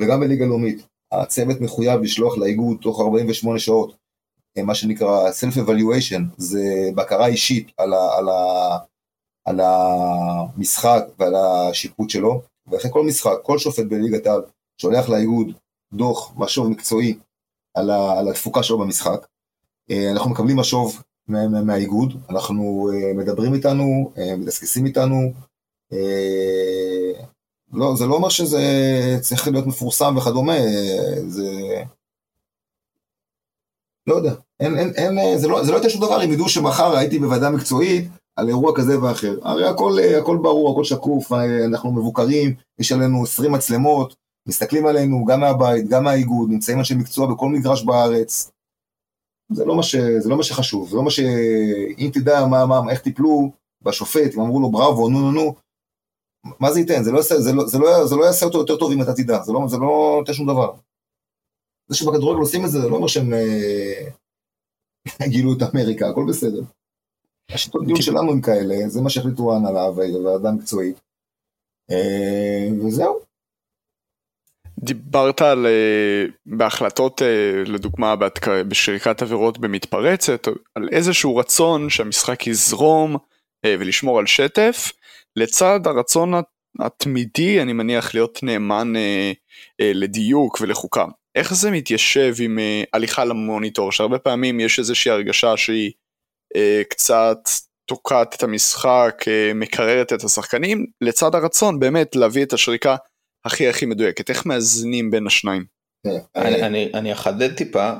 [0.00, 3.96] וגם בליגה לאומית, הצוות מחויב לשלוח לאיגוד תוך 48 שעות,
[4.58, 8.78] מה שנקרא Self-Evaluation, זה בקרה אישית על, ה, על, ה,
[9.44, 14.42] על המשחק ועל השיפוט שלו, ואחרי כל משחק, כל שופט בליגת העל
[14.80, 15.52] שולח לאיגוד
[15.92, 17.18] דוח משוב מקצועי
[17.76, 19.26] על, ה, על התפוקה שלו במשחק.
[19.90, 21.02] אה, אנחנו מקבלים משוב
[21.64, 25.32] מהאיגוד, אנחנו אה, מדברים איתנו, אה, מדסקסים איתנו.
[27.72, 28.62] לא, זה לא אומר שזה
[29.20, 30.56] צריך להיות מפורסם וכדומה,
[31.28, 31.50] זה...
[34.06, 36.96] לא יודע, אין, אין, אין, זה, לא, זה לא יותר שום דבר אם ידעו שמחר
[36.96, 39.38] הייתי בוועדה מקצועית על אירוע כזה ואחר.
[39.42, 41.32] הרי הכל, הכל ברור, הכל שקוף,
[41.64, 44.14] אנחנו מבוקרים, יש עלינו 20 מצלמות,
[44.48, 48.53] מסתכלים עלינו גם מהבית, גם מהאיגוד, נמצאים אנשי מקצוע בכל מגרש בארץ.
[49.54, 49.96] זה לא מה, ש...
[49.96, 51.20] זה לא מה שחשוב, זה לא מה ש...
[51.98, 55.54] אם תדע מה, מה, איך טיפלו בשופט, אם אמרו לו בראבו, נו נו נו,
[56.60, 57.02] מה זה ייתן?
[57.02, 59.12] זה לא, יעשה, זה, לא, זה, לא, זה לא יעשה אותו יותר טוב אם אתה
[59.12, 60.72] תדע, זה לא, זה לא נותן שום דבר.
[61.88, 64.08] זה שבכדורגל עושים את זה, זה לא אומר שהם אה,
[65.32, 66.62] גילו את אמריקה, הכל בסדר.
[67.50, 71.00] השיטות דיון שלנו הם כאלה, זה מה שהחליטו ההנהלה והוועדה המקצועית.
[71.90, 73.20] אה, וזהו.
[74.84, 78.14] דיברת על אה, בהחלטות אה, לדוגמה
[78.68, 83.16] בשריקת עבירות במתפרצת על איזשהו רצון שהמשחק יזרום
[83.64, 84.92] אה, ולשמור על שטף
[85.36, 86.34] לצד הרצון
[86.80, 88.92] התמידי אני מניח להיות נאמן
[89.80, 91.04] לדיוק ולחוקה.
[91.34, 92.58] איך זה מתיישב עם
[92.92, 95.92] הליכה למוניטור שהרבה פעמים יש איזושהי הרגשה שהיא
[96.88, 97.38] קצת
[97.88, 102.96] תוקעת את המשחק מקררת את השחקנים לצד הרצון באמת להביא את השריקה
[103.44, 105.64] הכי הכי מדויקת, איך מאזנים בין השניים?
[106.94, 107.92] אני אחדד טיפה,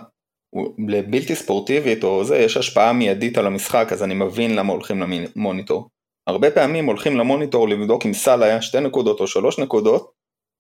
[0.89, 5.03] לבלתי ספורטיבית או זה יש השפעה מיידית על המשחק אז אני מבין למה הולכים
[5.37, 5.89] למוניטור.
[6.27, 10.13] הרבה פעמים הולכים למוניטור לבדוק אם סל היה שתי נקודות או שלוש נקודות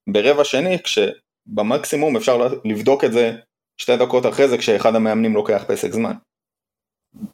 [0.08, 3.32] ברבע שני כשבמקסימום אפשר לבדוק את זה
[3.80, 6.14] שתי דקות אחרי זה כשאחד המאמנים לוקח פסק זמן.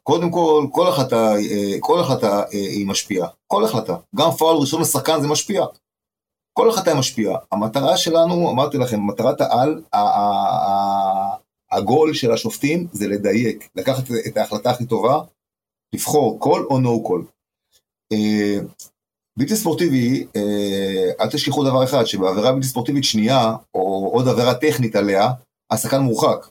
[0.02, 4.80] קודם כל, כל החלטה, אה, כל החלטה אה, היא משפיעה, כל החלטה, גם פאול ראשון
[4.80, 5.64] לשחקן זה משפיע,
[6.61, 7.38] כל החלטה משפיעה.
[7.53, 9.83] המטרה שלנו, אמרתי לכם, מטרת העל,
[11.73, 15.20] הגול של השופטים זה לדייק, לקחת את ההחלטה הכי טובה,
[15.94, 17.25] לבחור כל או נו קול.
[19.38, 24.96] בלתי ספורטיבי, אה, אל תשכחו דבר אחד, שבעבירה בלתי ספורטיבית שנייה, או עוד עבירה טכנית
[24.96, 25.31] עליה,
[25.70, 26.46] השחקן מורחק.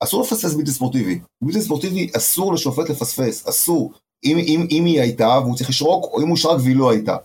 [0.00, 1.20] אסור לפספס בלתי ספורטיבי.
[1.42, 3.92] בלתי ספורטיבי אסור לשופט לפספס, אסור.
[4.24, 7.16] אם, אם, אם היא הייתה והוא צריך לשרוק, או אם הוא שרק והיא לא הייתה.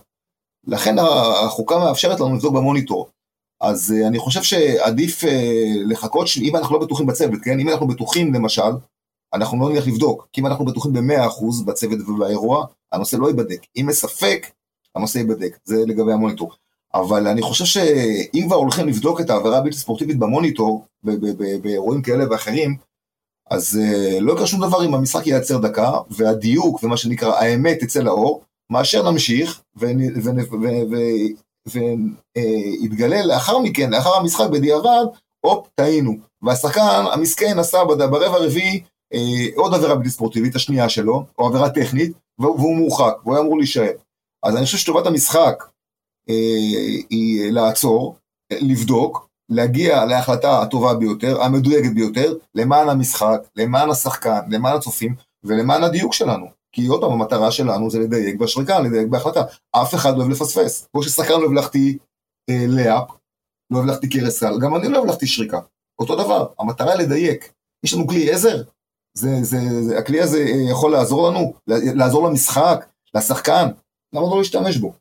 [0.66, 3.08] לכן החוקה מאפשרת לנו לבדוק במוניטור.
[3.60, 5.26] אז uh, אני חושב שעדיף uh,
[5.86, 6.38] לחכות, ש...
[6.38, 7.60] אם אנחנו לא בטוחים בצוות, כן?
[7.60, 8.72] אם אנחנו בטוחים למשל,
[9.34, 13.60] אנחנו לא נלך לבדוק, כי אם אנחנו בטוחים ב-100% בצוות ובאירוע, הנושא לא ייבדק.
[13.76, 14.46] אם מספק,
[14.94, 16.52] הנושא ייבדק, זה לגבי המוניטור.
[16.94, 20.84] אבל אני חושב שאם כבר הולכים לבדוק את העבירה הבלתי ספורטיבית במוניטור,
[21.62, 22.76] באירועים כאלה ואחרים,
[23.50, 28.00] אז uh, לא יקרה שום דבר אם המשחק ייעצר דקה, והדיוק ומה שנקרא האמת תצא
[28.00, 29.62] לאור, מאשר נמשיך
[31.66, 35.04] ויתגלה לאחר מכן, לאחר המשחק בדיעבד,
[35.40, 36.12] הופ, טעינו.
[36.42, 38.82] והשחקן המסכן עשה ברבע הרביעי
[39.14, 43.58] אה, עוד עבירה בלתי ספורטיבית, השנייה שלו, או עבירה טכנית, והוא מורחק, והוא היה אמור
[43.58, 43.92] להישאר.
[44.42, 45.64] אז אני חושב שטובת המשחק
[46.28, 46.34] אה,
[47.10, 48.16] היא לעצור,
[48.52, 56.14] לבדוק, להגיע להחלטה הטובה ביותר, המדויקת ביותר, למען המשחק, למען השחקן, למען הצופים ולמען הדיוק
[56.14, 56.59] שלנו.
[56.72, 59.40] כי עוד פעם, המטרה שלנו זה לדייק בשריקה, לדייק בהחלטה.
[59.72, 60.88] אף אחד לא אוהב לפספס.
[60.92, 61.98] כמו ששחקן לא אוהב להחטיא
[62.50, 63.10] אה, לאפ,
[63.70, 65.60] לא אוהב להחטיא קרס קל, גם אני לא אוהב להחטיא שריקה.
[65.98, 67.52] אותו דבר, המטרה לדייק.
[67.84, 68.62] יש לנו כלי עזר,
[69.14, 71.54] זה, זה, זה, הכלי הזה אה, יכול לעזור לנו,
[71.96, 73.66] לעזור למשחק, לשחקן,
[74.12, 74.92] למה לא להשתמש בו?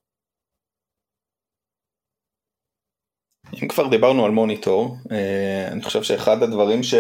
[3.63, 6.93] אם כבר דיברנו על מוניטור, אה, אני חושב שאחד הדברים ש...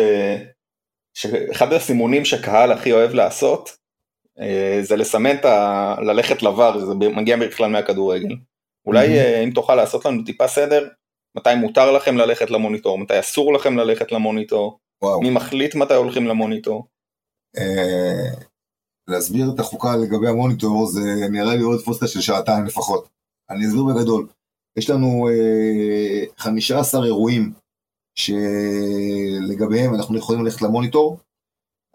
[1.13, 3.69] שאחד הסימונים שקהל הכי אוהב לעשות,
[4.81, 5.95] זה לסמן את ה...
[6.01, 8.35] ללכת לבר, זה מגיע בכלל מהכדורגל.
[8.85, 9.43] אולי mm-hmm.
[9.43, 10.87] אם תוכל לעשות לנו טיפה סדר,
[11.37, 15.21] מתי מותר לכם ללכת למוניטור, מתי אסור לכם ללכת למוניטור, וואו.
[15.21, 16.87] מי מחליט מתי הולכים למוניטור.
[19.07, 23.07] להסביר את החוקה לגבי המוניטור זה נראה לי עוד פוסטה של שעתיים לפחות.
[23.49, 24.27] אני אסביר בגדול.
[24.77, 27.53] יש לנו אה, 15 אירועים
[28.15, 31.17] שלגביהם אנחנו יכולים ללכת למוניטור.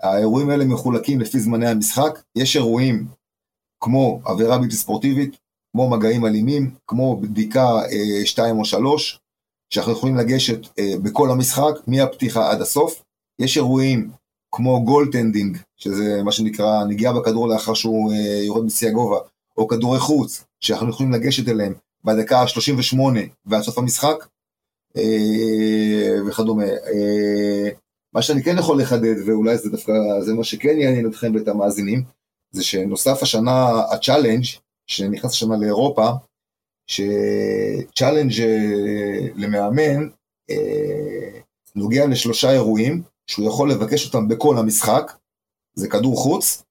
[0.05, 2.23] האירועים האלה מחולקים לפי זמני המשחק.
[2.37, 3.07] יש אירועים
[3.81, 5.37] כמו עבירה בלתי ספורטיבית,
[5.73, 7.81] כמו מגעים אלימים, כמו בדיקה
[8.25, 9.21] 2 אה, או 3,
[9.71, 13.03] שאנחנו יכולים לגשת אה, בכל המשחק, מהפתיחה עד הסוף.
[13.39, 14.11] יש אירועים
[14.53, 19.19] כמו goaltending, שזה מה שנקרא נגיעה בכדור לאחר שהוא אה, יורד בשיא הגובה,
[19.57, 22.99] או כדורי חוץ, שאנחנו יכולים לגשת אליהם בדקה ה-38
[23.47, 24.27] ועד סוף המשחק,
[24.97, 26.65] אה, וכדומה.
[28.15, 31.49] אה, מה שאני כן יכול לחדד, ואולי זה דווקא, זה מה שכן יעניין אתכם ואת
[31.49, 32.03] המאזינים,
[32.51, 34.45] זה שנוסף השנה ה challenge
[34.87, 36.09] שנכנס השנה לאירופה,
[36.87, 38.33] ש challenge
[39.35, 40.09] למאמן
[41.77, 45.13] נוגע לשלושה אירועים, שהוא יכול לבקש אותם בכל המשחק,
[45.75, 46.63] זה כדור חוץ,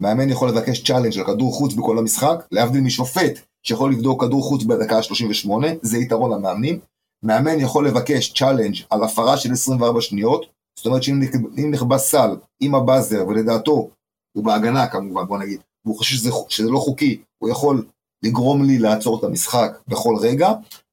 [0.00, 4.64] מאמן יכול לבקש challenge על כדור חוץ בכל המשחק, להבדיל משופט שיכול לבדוק כדור חוץ
[4.64, 5.50] בדקה ה-38,
[5.82, 6.80] זה יתרון למאמנים.
[7.22, 10.46] מאמן יכול לבקש challenge על הפרה של 24 שניות,
[10.78, 13.90] זאת אומרת שאם נקבע סל עם ה buzzer ולדעתו,
[14.36, 17.86] הוא בהגנה כמובן, בוא נגיד, והוא חושב שזה, שזה לא חוקי, הוא יכול
[18.24, 20.52] לגרום לי לעצור את המשחק בכל רגע,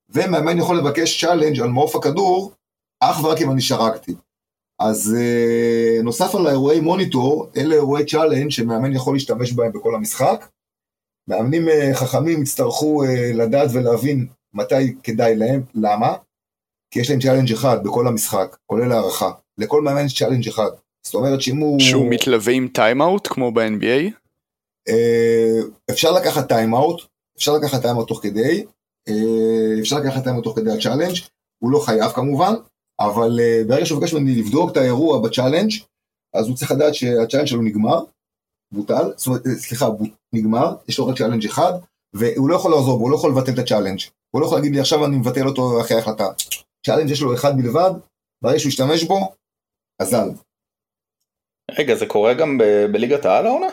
[0.09, 2.51] ומאמן יכול לבקש challenge על מעוף הכדור,
[2.99, 4.15] אך ורק אם אני שרקתי.
[4.79, 10.49] אז uh, נוסף על האירועי מוניטור, אלה אירועי challenge שמאמן יכול להשתמש בהם בכל המשחק.
[11.29, 16.15] מאמנים uh, חכמים יצטרכו uh, לדעת ולהבין מתי כדאי להם, למה?
[16.91, 19.31] כי יש להם challenge אחד בכל המשחק, כולל הארכה.
[19.57, 20.69] לכל מאמן יש challenge אחד.
[21.05, 21.79] זאת אומרת שאם הוא...
[21.79, 24.11] שהוא מתלווה עם טיימאוט כמו ב-NBA?
[24.89, 27.01] Uh, אפשר לקחת טיימאוט,
[27.37, 28.65] אפשר לקחת טיימאוט תוך כדי,
[29.09, 31.15] uh, אפשר לקחת טיימאוט תוך כדי ה challenge,
[31.63, 32.53] הוא לא חייב כמובן,
[32.99, 35.71] אבל uh, ברגע שהוא מבקש ממני לבדוק את האירוע ב challenge,
[36.33, 38.03] אז הוא צריך לדעת שה challenge שלו נגמר,
[38.71, 39.89] בוטל, זאת אומרת, אה, סליחה,
[40.33, 41.73] נגמר, יש לו רק challenge אחד,
[42.13, 43.99] והוא לא יכול לעזוב, הוא לא יכול לבטל את ה challenge.
[44.31, 46.27] הוא לא יכול להגיד לי עכשיו אני מבטל אותו אחרי ההחלטה.
[46.85, 47.91] challenge יש לו אחד בלבד,
[48.41, 49.33] ברגע שהוא ישתמש בו,
[49.99, 50.29] אזל.
[51.71, 53.67] רגע, זה קורה גם ב- בליגת העל העונה?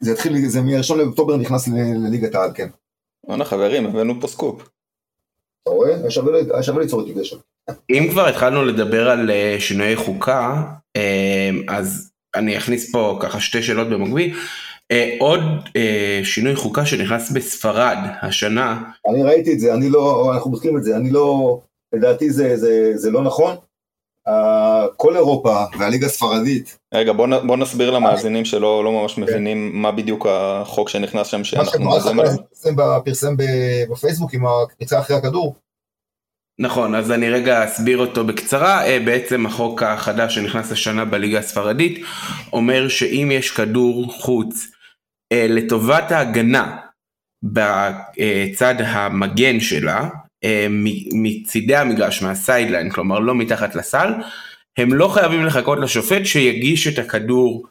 [0.00, 1.68] זה התחיל, זה מ-1 לאוקטובר נכנס
[2.04, 2.68] לליגת העל, כן.
[3.24, 4.68] וואלה חברים, הבאנו פה סקופ.
[5.62, 5.94] אתה רואה?
[5.96, 7.36] היה שווה ליצור איתי קשר.
[7.90, 10.62] אם כבר התחלנו לדבר על אה, שינויי חוקה,
[10.96, 14.36] אה, אז אני אכניס פה ככה שתי שאלות במקביל.
[14.90, 15.40] אה, עוד
[16.22, 18.82] שינוי חוקה שנכנס בספרד השנה.
[19.08, 21.60] אני ראיתי את זה, אני לא, אנחנו בודקים את זה, אני לא,
[21.92, 23.56] לדעתי זה, זה, זה לא נכון.
[24.96, 26.78] כל אירופה והליגה הספרדית.
[26.94, 29.22] רגע בוא, בוא נסביר למאזינים שלא לא ממש כן.
[29.22, 33.00] מבינים מה בדיוק החוק שנכנס שם שאנחנו מדברים עליו.
[33.04, 33.34] פרסם
[33.90, 35.54] בפייסבוק עם הקריצה אחרי הכדור.
[36.58, 38.86] נכון, אז אני רגע אסביר אותו בקצרה.
[38.86, 42.04] אה, בעצם החוק החדש שנכנס השנה בליגה הספרדית
[42.52, 44.79] אומר שאם יש כדור חוץ אה,
[45.34, 46.76] לטובת ההגנה
[47.42, 50.08] בצד המגן שלה,
[50.44, 50.66] אה,
[51.12, 54.12] מצידי המגרש, מה sideline, כלומר לא מתחת לסל,
[54.78, 57.66] הם לא חייבים לחכות לשופט שיגיש את הכדור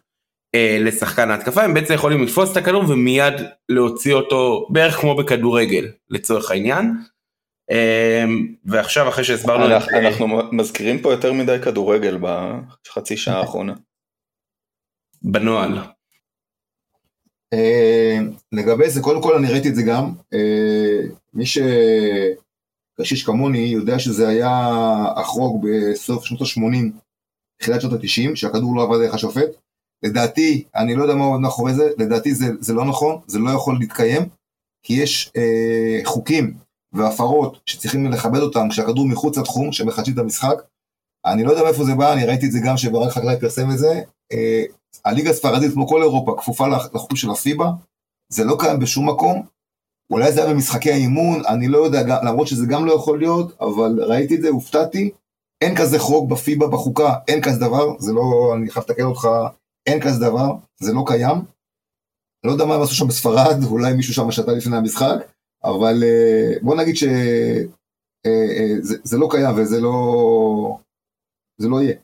[0.79, 3.33] לשחקן ההתקפה, הם בעצם יכולים לתפוס את הכדור ומיד
[3.69, 6.93] להוציא אותו בערך כמו בכדורגל לצורך העניין.
[8.65, 10.03] ועכשיו אחרי שהסברנו אנחנו, את...
[10.05, 13.73] אנחנו מזכירים פה יותר מדי כדורגל בחצי שעה האחרונה.
[15.21, 15.79] בנוהל.
[17.53, 23.99] אמ, לגבי זה קודם כל אני ראיתי את זה גם אמ, מי שקשיש כמוני יודע
[23.99, 24.69] שזה היה
[25.15, 26.99] החרוג בסוף שנות ה-80
[27.61, 29.49] תחילת שנות ה-90 שהכדור לא עבד דרך השופט
[30.03, 33.49] לדעתי אני לא יודע מה עומד מאחורי זה לדעתי זה, זה לא נכון זה לא
[33.49, 34.21] יכול להתקיים
[34.83, 36.53] כי יש אה, חוקים
[36.93, 40.55] והפרות שצריכים לכבד אותם כשהכדור מחוץ לתחום, שמחדשים את המשחק.
[41.25, 43.77] אני לא יודע מאיפה זה בא, אני ראיתי את זה גם שברק חקלאי פרסם את
[43.77, 44.01] זה.
[44.31, 44.63] אה,
[45.05, 47.71] הליגה הספרדית, כמו כל אירופה, כפופה לחוקים של הפיבה,
[48.29, 49.45] זה לא קיים בשום מקום.
[50.11, 54.03] אולי זה היה במשחקי האימון, אני לא יודע, למרות שזה גם לא יכול להיות, אבל
[54.03, 55.11] ראיתי את זה, הופתעתי.
[55.61, 59.27] אין כזה חוק בפיבה בחוקה, אין כזה דבר, זה לא, אני חייב לתקן אותך,
[59.87, 61.35] אין כזה דבר, זה לא קיים.
[62.45, 65.15] לא יודע מה הם עשו שם בספרד, אולי מישהו שם שתה לפני המשחק,
[65.63, 67.65] אבל אה, בוא נגיד שזה
[69.13, 70.77] אה, לא קיים וזה לא,
[71.59, 71.95] זה לא יהיה.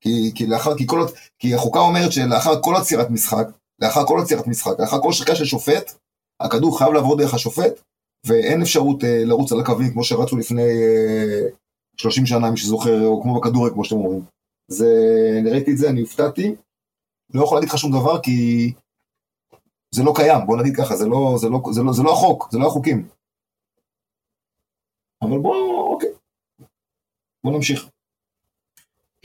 [0.00, 1.06] כי, כי לאחר, כי, כל,
[1.38, 3.46] כי החוקה אומרת שלאחר כל עצירת משחק,
[3.78, 5.92] לאחר כל עצירת משחק, לאחר כל שריקה של שופט,
[6.40, 7.82] הכדור חייב לעבור דרך השופט,
[8.26, 11.48] ואין אפשרות אה, לרוץ על הקווים כמו שרצו לפני אה,
[11.96, 14.22] 30 שנה, מי שזוכר, או כמו בכדורי, כמו שאתם אומרים.
[14.68, 14.86] זה,
[15.40, 16.54] אני ראיתי את זה, אני הופתעתי.
[17.34, 18.72] לא יכול להגיד לך שום דבר, כי
[19.94, 22.48] זה לא קיים, בוא נגיד ככה, זה לא, זה לא, זה לא, זה לא החוק,
[22.50, 23.08] זה לא החוקים.
[25.22, 26.08] אבל בוא, אוקיי.
[27.44, 27.91] בוא נמשיך.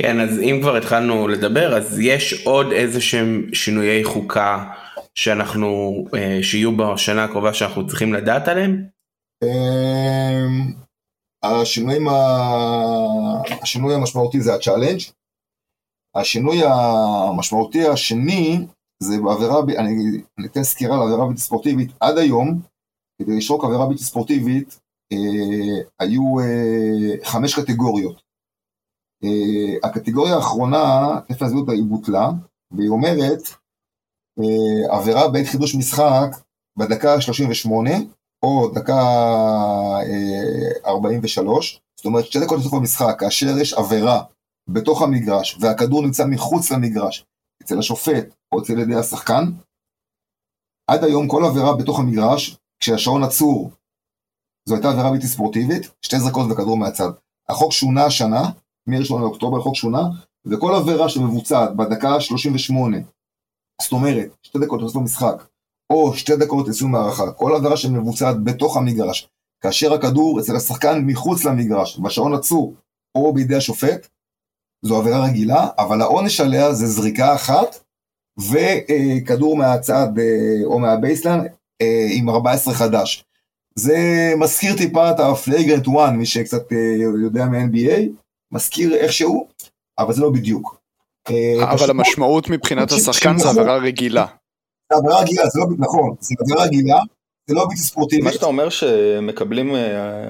[0.02, 4.74] כן, אז אם כבר התחלנו לדבר, אז יש עוד איזה שהם שינויי חוקה
[5.16, 5.68] שאנחנו,
[6.16, 8.86] אה, שיהיו בשנה הקרובה שאנחנו צריכים לדעת עליהם?
[9.44, 10.74] אמ,
[11.44, 12.08] השינויים,
[13.62, 15.00] השינוי המשמעותי זה ה challenge.
[16.16, 18.68] השינוי המשמעותי השני
[19.04, 19.94] זה בעבירה, אני,
[20.40, 21.92] אני אתן סקירה על עבירה בלתי ספורטיבית.
[22.00, 22.62] עד היום,
[23.22, 24.80] כדי לשרוק עבירה בלתי ספורטיבית,
[25.14, 28.27] אה, היו אה, חמש קטגוריות.
[29.24, 32.30] אה, הקטגוריה האחרונה, להסביר אותה, היא בוטלה,
[32.72, 33.42] והיא אומרת,
[34.40, 36.30] אה, עבירה בעת חידוש משחק
[36.78, 37.70] בדקה ה-38,
[38.44, 39.02] או דקה
[40.02, 44.24] אה, 43, זאת אומרת שתי דקות לסוף המשחק, כאשר יש עבירה
[44.70, 47.26] בתוך המגרש, והכדור נמצא מחוץ למגרש,
[47.64, 49.44] אצל השופט או אצל ידי השחקן,
[50.88, 53.72] עד היום כל עבירה בתוך המגרש, כשהשעון עצור,
[54.66, 57.10] זו הייתה עבירה בלתי ספורטיבית, שתי זרקות וכדור מהצד.
[57.50, 58.50] החוק שונה השנה,
[58.88, 60.04] מ-1 לאוקטובר החוק שונה,
[60.46, 62.98] וכל עבירה שמבוצעת בדקה 38,
[63.82, 65.44] זאת אומרת, שתי דקות לסוף המשחק,
[65.90, 69.30] או שתי דקות לסיום הערכה, כל עבירה שמבוצעת בתוך המגרש,
[69.64, 72.74] כאשר הכדור אצל השחקן מחוץ למגרש, והשעון עצור,
[73.16, 74.08] או בידי השופט,
[74.86, 77.80] זו עבירה רגילה, אבל העונש עליה זה זריקה אחת,
[78.40, 81.40] וכדור מהצד אה, או מהבייסלן
[81.82, 83.26] אה, עם 14 חדש.
[83.76, 83.98] זה
[84.38, 88.02] מזכיר טיפה את ה flagrant 1, מי שקצת אה, יודע מ-NBA,
[88.52, 89.48] מזכיר איכשהו,
[90.00, 90.80] אבל זה לא בדיוק.
[91.64, 94.26] אבל המשמעות מבחינת השחקן זה עבירה רגילה.
[94.92, 97.00] זה עבירה רגילה, זה לא, נכון, זה עבירה רגילה,
[97.50, 98.26] זה לא בלתי ספורטיבית.
[98.26, 99.76] מה שאתה אומר שמקבלים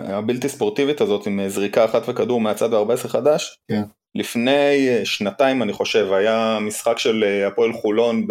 [0.08, 3.84] הבלתי ספורטיבית הזאת עם זריקה אחת וכדור מהצד ו-14 חדש, כן.
[4.16, 8.28] לפני שנתיים אני חושב היה משחק של הפועל חולון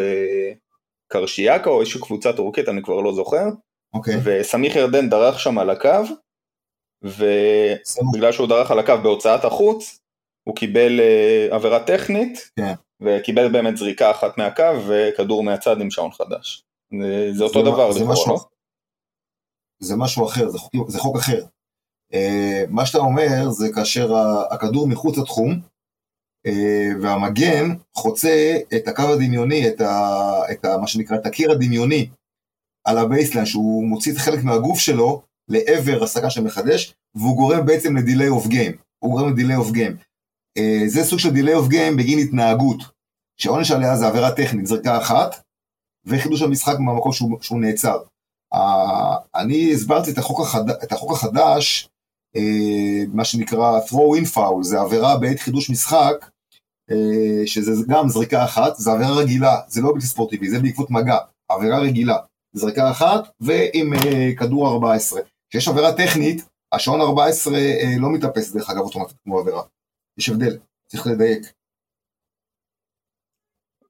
[1.11, 3.45] בקרשיאקה או איזושהי קבוצה טורקית אני כבר לא זוכר
[3.95, 4.15] אוקיי.
[4.25, 5.89] וסמיך ירדן דרך שם על הקו
[7.03, 10.01] ובגלל שהוא דרך על הקו בהוצאת החוץ
[10.45, 11.01] הוא קיבל
[11.51, 12.75] עבירה טכנית כן.
[13.01, 16.65] וקיבל באמת זריקה אחת מהקו וכדור מהצד עם שעון חדש.
[17.33, 18.39] זה אותו זה דבר זה משהו, לא?
[19.81, 21.45] זה משהו אחר, זה חוק, זה חוק אחר.
[22.13, 22.17] Uh,
[22.69, 24.15] מה שאתה אומר זה כאשר
[24.51, 25.61] הכדור מחוץ לתחום,
[26.49, 26.51] uh,
[27.03, 30.21] והמגן חוצה את הקו הדמיוני, את, ה,
[30.53, 32.09] את ה, מה שנקרא, את הקיר הדמיוני
[32.85, 37.97] על ה baseline, שהוא מוציא את חלק מהגוף שלו לעבר השחקן שמחדש, והוא גורם בעצם
[37.97, 38.73] ל delay of game.
[38.99, 39.97] הוא גורם ל delay of game.
[40.87, 42.79] זה סוג של delay of game בגין התנהגות,
[43.37, 45.43] שהעונש עליה זה עבירה טכנית, זריקה אחת,
[46.07, 47.99] וחידוש המשחק מהמקום שהוא, שהוא נעצר.
[48.55, 48.59] Uh,
[49.35, 50.71] אני הסברתי את החוק, החד...
[50.71, 51.89] את החוק החדש,
[52.37, 52.41] uh,
[53.13, 56.31] מה שנקרא throw in foul, זה עבירה בעת חידוש משחק,
[56.91, 61.19] uh, שזה גם זריקה אחת, זה עבירה רגילה, זה לא בלתי ספורטיבי, זה בעקבות מגע,
[61.49, 62.17] עבירה רגילה,
[62.53, 63.93] זריקה אחת ועם
[64.39, 65.21] כדור 14.
[65.51, 69.63] כשיש עבירה טכנית, השעון 14 uh, לא מתאפס דרך אגב אוטומטית כמו עבירה.
[70.19, 71.43] יש הבדל, צריך לדייק.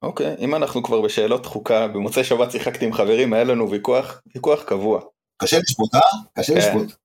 [0.02, 4.62] אוקיי, אם אנחנו כבר בשאלות חוקה, במוצאי שבת שיחקתי עם חברים, היה לנו ויכוח, ויכוח
[4.64, 5.00] קבוע.
[5.42, 6.00] קשה לשפוט, אה?
[6.38, 6.58] קשה כן.
[6.58, 6.98] לשפוט.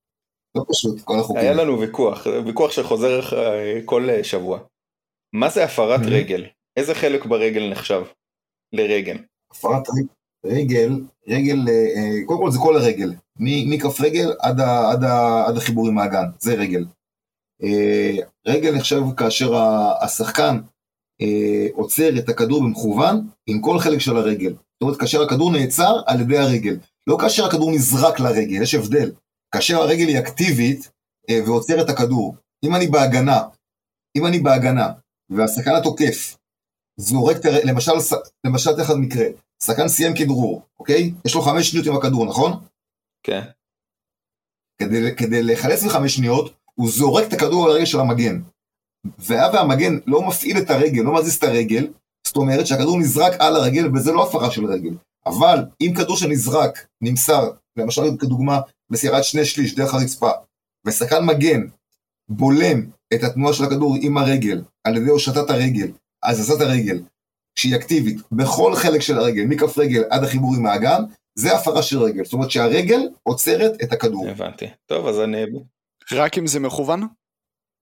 [0.56, 1.42] לא פשוט, כל החוקים.
[1.42, 4.60] היה לנו ויכוח, ויכוח שחוזר אה, כל אה, שבוע.
[5.34, 6.10] מה זה הפרת Mhm.
[6.12, 6.46] רגל?
[6.78, 8.02] איזה חלק ברגל נחשב
[8.74, 9.18] לרגל?
[9.52, 9.92] הפרת ר-
[10.46, 15.46] רגל, רגל, אה, אה, קודם כל זה כל הרגל, מכף רגל עד, ה, עד, ה,
[15.48, 16.86] עד החיבור עם האגן, זה רגל.
[17.64, 19.56] אה, רגל נחשב כאשר
[20.02, 20.60] השחקן
[21.74, 24.50] עוצר את הכדור במכוון עם כל חלק של הרגל.
[24.52, 26.78] זאת אומרת, כאשר הכדור נעצר על ידי הרגל,
[27.08, 29.12] לא כאשר הכדור נזרק לרגל, יש הבדל.
[29.54, 30.90] כאשר הרגל היא אקטיבית
[31.32, 32.36] ועוצר את הכדור.
[32.66, 33.42] אם אני בהגנה,
[34.18, 34.92] אם אני בהגנה,
[35.30, 36.38] והשחקן התוקף
[36.98, 37.92] זורק, למשל,
[38.46, 39.26] למשל, לך מקרה,
[39.64, 41.14] שחקן סיים כדרור, אוקיי?
[41.26, 42.52] יש לו חמש שניות עם הכדור, נכון?
[43.24, 43.42] כן.
[44.82, 48.42] כדי, כדי לחלץ מחמש שניות, הוא זורק את הכדור על הרגל של המגן.
[49.20, 51.88] והיה והמגן לא מפעיל את הרגל, לא מזיז את הרגל,
[52.28, 54.94] זאת אומרת שהכדור נזרק על הרגל, וזה לא הפרה של רגל.
[55.26, 58.60] אבל אם כדור שנזרק, נמסר, למשל כדוגמה,
[58.90, 60.32] מסירת שני שליש דרך הרצפה,
[60.86, 61.62] ושחקן מגן
[62.30, 62.82] בולם
[63.14, 65.92] את התנועה של הכדור עם הרגל, על ידי הושטת הרגל,
[66.24, 67.02] הזזת הרגל,
[67.62, 71.02] שהיא אקטיבית, בכל חלק של הרגל, מכף רגל עד החיבור עם האגן,
[71.36, 72.24] זה הפרה של רגל.
[72.24, 74.30] זאת אומרת שהרגל עוצרת את הכדור.
[74.30, 74.66] הבנתי.
[74.86, 75.46] טוב, אז אני...
[76.12, 77.02] רק אם זה מכוון?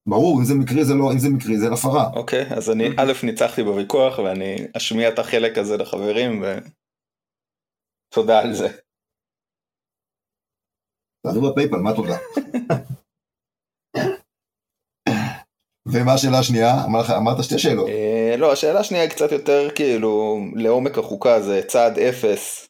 [0.10, 2.10] ברור, אם זה מקרי זה לא, אם זה מקרי זה הפרה.
[2.14, 6.44] אוקיי, אז אני א' ניצחתי בוויכוח ואני אשמיע את החלק הזה לחברים
[8.12, 8.68] ותודה על זה.
[11.26, 12.18] תעזרו בפייפל, מה תודה?
[15.92, 16.86] ומה השאלה השנייה?
[16.86, 17.88] אמר, אמרת שתי שאלות.
[18.30, 22.68] אה, לא, השאלה השנייה היא קצת יותר כאילו לעומק החוקה, זה צעד אפס.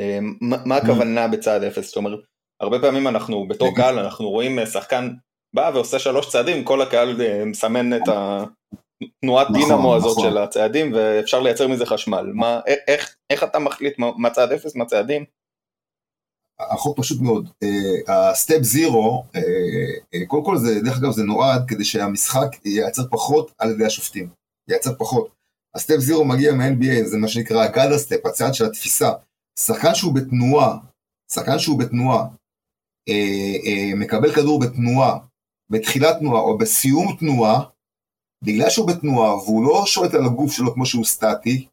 [0.00, 1.86] אה, מה מה הכוונה בצעד אפס?
[1.86, 2.18] זאת אומרת,
[2.60, 5.10] הרבה פעמים אנחנו בתור קהל אנחנו רואים אה, שחקן
[5.54, 10.30] בא ועושה שלוש צעדים, כל הקהל אה, מסמן את התנועת נכון, דינמו הזאת נכון.
[10.30, 12.30] של הצעדים ואפשר לייצר מזה חשמל.
[12.34, 15.24] מה, א- איך, איך אתה מחליט מה, מה צעד אפס, מה צעדים?
[16.60, 17.48] החוק פשוט מאוד.
[18.08, 19.24] ה step zero,
[20.26, 24.41] קודם כל זה, דרך אגב זה נועד כדי שהמשחק ייעצר פחות על ידי השופטים.
[24.68, 25.28] ייעצר פחות.
[25.74, 29.10] ה step zero מגיע מה-NBA, זה מה שנקרא ה gather step, הצעד של התפיסה.
[29.58, 30.78] שחקן שהוא בתנועה,
[31.32, 32.26] שחקן שהוא בתנועה,
[33.08, 35.18] אה, אה, מקבל כדור בתנועה,
[35.70, 37.64] בתחילת תנועה או בסיום תנועה,
[38.44, 41.66] בגלל שהוא בתנועה והוא לא שולט על הגוף שלו כמו שהוא סטטי,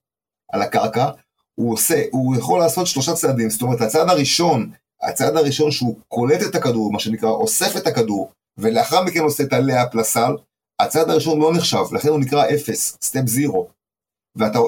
[0.52, 1.10] על הקרקע,
[1.56, 4.72] הוא עושה, הוא יכול לעשות שלושה צעדים, זאת אומרת הצעד הראשון,
[5.02, 9.54] הצעד הראשון שהוא קולט את הכדור, מה שנקרא אוסף את הכדור, ולאחר מכן עושה את
[9.54, 10.36] ה layup לסל,
[10.80, 13.68] הצעד הראשון לא נחשב, לכן הוא נקרא אפס, step zero.
[14.36, 14.60] ואתה,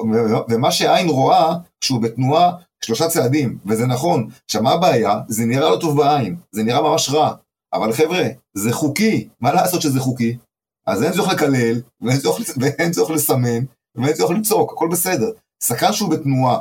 [0.48, 2.52] ומה שהעין רואה, כשהוא בתנועה,
[2.84, 4.28] שלושה צעדים, וזה נכון.
[4.44, 5.20] עכשיו מה הבעיה?
[5.28, 7.34] זה נראה לא טוב בעין, זה נראה ממש רע.
[7.72, 10.38] אבל חבר'ה, זה חוקי, מה לעשות שזה חוקי?
[10.86, 15.30] אז אין צורך לקלל, ואין צורך, ואין צורך לסמן, ואין צורך לצעוק, הכל בסדר.
[15.64, 16.58] שחקן שהוא בתנועה,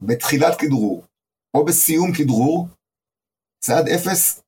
[0.00, 1.04] בתחילת כדרור,
[1.56, 2.68] או בסיום כדרור,
[3.64, 4.43] צעד אפס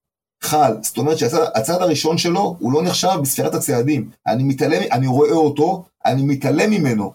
[0.47, 0.73] חל.
[0.83, 4.11] זאת אומרת שהצעד הראשון שלו, הוא לא נחשב בספירת הצעדים.
[4.27, 7.13] אני מתעלם, אני רואה אותו, אני מתעלם ממנו.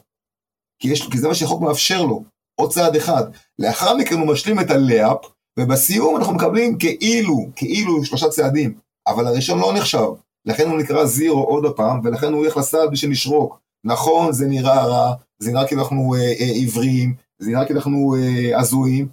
[0.80, 2.24] כי, יש, כי זה מה שהחוק מאפשר לו,
[2.60, 3.24] עוד צעד אחד.
[3.60, 5.18] לאחר מכן הוא משלים את הלאפ,
[5.60, 8.74] ובסיום אנחנו מקבלים כאילו, כאילו שלושה צעדים.
[9.08, 10.08] אבל הראשון לא נחשב.
[10.46, 13.60] לכן הוא נקרא זירו עוד הפעם, ולכן הוא הולך לסל בשביל לשרוק.
[13.84, 18.16] נכון, זה נראה רע, זה נראה כאילו אנחנו אה, אה, עיוורים, זה נראה כאילו אנחנו
[18.16, 19.08] אה, הזויים.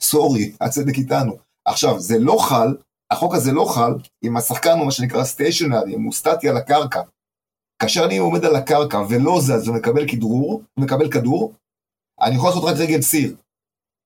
[0.00, 1.36] סורי, הצדק איתנו.
[1.64, 2.76] עכשיו, זה לא חל,
[3.14, 3.94] החוק הזה לא חל,
[4.24, 7.02] אם השחקן הוא מה שנקרא סטיישנרי, אם הוא סטטי על הקרקע.
[7.82, 11.52] כאשר אני עומד על הקרקע ולא זז ומקבל כדרור, מקבל כדור,
[12.20, 13.36] אני יכול לעשות רק רגל ציר.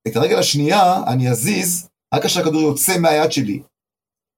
[0.08, 3.62] את הרגל השנייה אני אזיז רק כאשר הכדור יוצא מהיד שלי.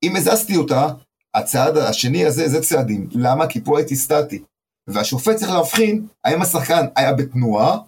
[0.03, 0.89] אם הזזתי אותה,
[1.35, 3.09] הצעד השני הזה זה צעדים.
[3.12, 3.47] למה?
[3.47, 4.43] כי פה הייתי סטטי.
[4.89, 7.79] והשופט צריך להבחין האם השחקן היה בתנועה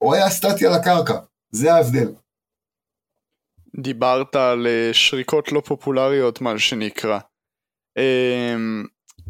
[0.00, 1.18] או היה סטטי על הקרקע.
[1.50, 2.12] זה ההבדל.
[3.76, 7.18] דיברת על אה, שריקות לא פופולריות מה שנקרא.
[7.98, 8.84] אמ,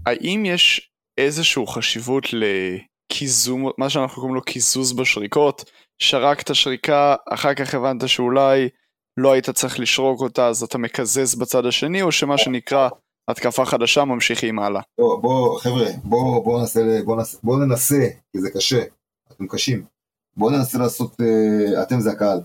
[0.06, 7.74] האם יש איזושהי חשיבות לקיזום, מה שאנחנו קוראים לו קיזוז בשריקות, שרקת שריקה, אחר כך
[7.74, 8.68] הבנת שאולי
[9.16, 12.88] לא היית צריך לשרוק אותה אז אתה מקזז בצד השני, או שמה שנקרא
[13.30, 14.80] התקפה חדשה ממשיכים הלאה.
[14.98, 18.82] בוא, בוא, חבר'ה, בוא, בוא, ננסה, בוא, ננסה, בוא ננסה, כי זה קשה,
[19.32, 19.84] אתם קשים.
[20.36, 22.40] בואו ננסה לעשות, אה, אתם זה הקהל,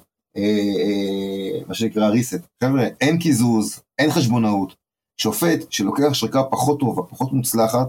[1.68, 2.64] מה שנקרא reset.
[2.64, 4.76] חבר'ה, אין קיזוז, אין חשבונאות.
[5.22, 7.88] שופט שלוקח שריקה פחות טובה, פחות מוצלחת,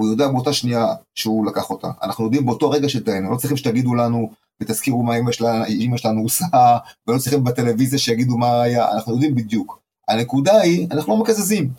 [0.00, 1.90] הוא יודע באותה שנייה שהוא לקח אותה.
[2.02, 4.30] אנחנו יודעים באותו רגע שטעינו, לא צריכים שתגידו לנו
[4.62, 6.44] ותזכירו מה אמא שלנו, שלנו עושה,
[7.06, 9.80] ולא צריכים בטלוויזיה שיגידו מה היה, אנחנו יודעים בדיוק.
[10.08, 11.70] הנקודה היא, אנחנו לא מקזזים.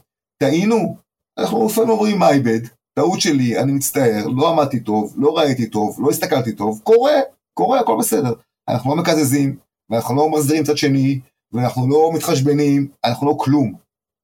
[0.43, 0.97] טעינו,
[1.39, 2.59] אנחנו לפעמים אומרים מה איבד,
[2.93, 7.14] טעות שלי, אני מצטער, לא עמדתי טוב, לא ראיתי טוב, לא הסתכלתי טוב, קורה,
[7.53, 8.34] קורה, הכל בסדר.
[8.70, 9.57] אנחנו לא מקזזים,
[9.92, 11.20] ואנחנו לא מחזירים צד שני,
[11.52, 13.74] ואנחנו לא מתחשבנים, אנחנו לא כלום.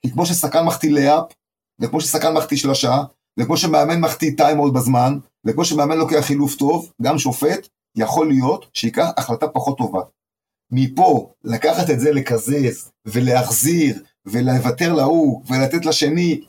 [0.02, 1.26] כי כמו ששחקן מחטיא לאפ,
[1.82, 3.04] וכמו ששחקן מחטיא שלושה,
[3.40, 8.66] וכמו שמאמן מחטיא טיים עוד בזמן, וכמו שמאמן לוקח חילוף טוב, גם שופט יכול להיות
[8.74, 10.02] שיקח החלטה פחות טובה.
[10.72, 16.42] מפה, לקחת את זה לקזז, ולהחזיר, ולוותר להוא, ולתת לשני,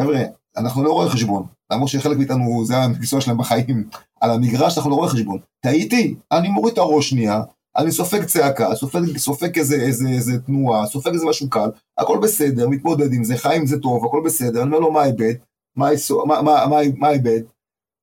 [0.00, 0.22] חבר'ה,
[0.56, 3.88] אנחנו לא רואי חשבון, למרות שחלק מאיתנו זה המקצוע שלהם בחיים,
[4.20, 5.38] על המגרש אנחנו לא רואי חשבון.
[5.60, 7.42] טעיתי, אני מוריד את הראש שנייה,
[7.78, 12.68] אני סופג צעקה, סופג, סופג איזה, איזה, איזה תנועה, סופג איזה משהו קל, הכל בסדר,
[12.68, 15.34] מתמודד עם זה, חי עם זה טוב, הכל בסדר, אני אומר לו מה איבד,
[15.76, 17.40] מה, איבד,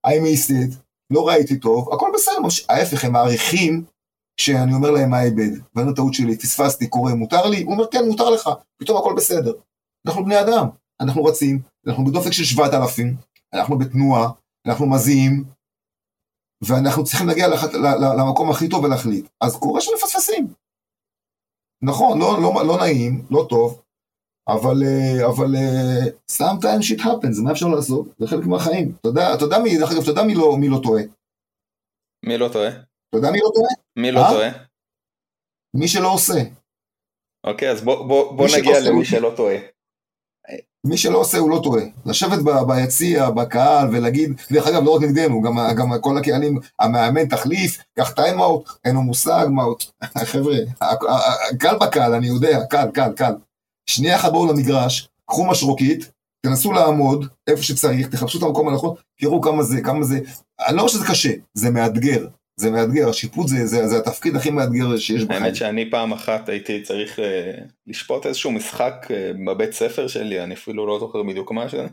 [0.08, 0.76] I missed it,
[1.10, 2.66] לא ראיתי טוב, הכל בסדר, מש...
[2.70, 3.84] ההפך, הם מעריכים
[4.38, 7.64] שאני אומר להם מה איבד, ואני אומר טעות שלי, פספסתי, קורה, מותר לי?
[7.64, 9.54] הוא אומר כן, מותר לך, פתאום הכל בסדר.
[10.08, 10.68] אנחנו בני אדם,
[11.02, 13.16] אנחנו רצים, אנחנו בדופק של 7,000,
[13.54, 14.30] אנחנו בתנועה,
[14.68, 15.44] אנחנו מזיעים,
[16.68, 17.64] ואנחנו צריכים להגיע לח...
[18.20, 19.26] למקום הכי טוב ולהחליט.
[19.42, 20.48] אז קורה שמפספסים.
[21.84, 23.82] נכון, לא, לא, לא נעים, לא טוב,
[24.48, 28.08] אבל, אה, אבל אה, sometimes shit happens, מה אפשר לעשות?
[28.20, 28.96] זה חלק מהחיים.
[29.02, 31.04] אתה יודע, אתה יודע מי, דרך אגב, אתה יודע מי לא, מי לא טועה?
[32.26, 32.70] מי לא טועה?
[32.70, 33.74] אתה יודע מי לא טועה?
[33.96, 34.32] מי לא אה?
[34.32, 34.50] טועה?
[35.74, 36.40] מי שלא עושה.
[37.44, 39.56] אוקיי, אז בוא, בוא, בוא נגיע למי שלא טועה.
[40.86, 41.84] מי שלא עושה הוא לא טועה.
[42.06, 47.84] לשבת ביציע, בקהל, ולהגיד, דרך אגב, לא רק נגדנו, גם, גם כל הקהלים, המאמן תחליף,
[48.00, 49.76] קח טיימאוט, אין לו מושג, מה הוא...
[50.32, 50.56] חבר'ה,
[51.60, 53.34] קל בקהל, אני יודע, קל, קל, קל.
[53.90, 56.12] שנייה אחת בואו למגרש, קחו משרוקית,
[56.46, 60.20] תנסו לעמוד איפה שצריך, תחפשו את המקום הנכון, תראו כמה זה, כמה זה,
[60.68, 64.50] אני לא אומר שזה קשה, זה מאתגר, זה מאתגר, השיפוט זה, זה, זה התפקיד הכי
[64.50, 65.44] מאתגר שיש בחיים.
[65.44, 67.52] האמת שאני פעם אחת הייתי צריך אה,
[67.88, 71.88] לשפוט איזשהו משחק אה, בבית ספר שלי, אני אפילו לא זוכר בדיוק מה שזה,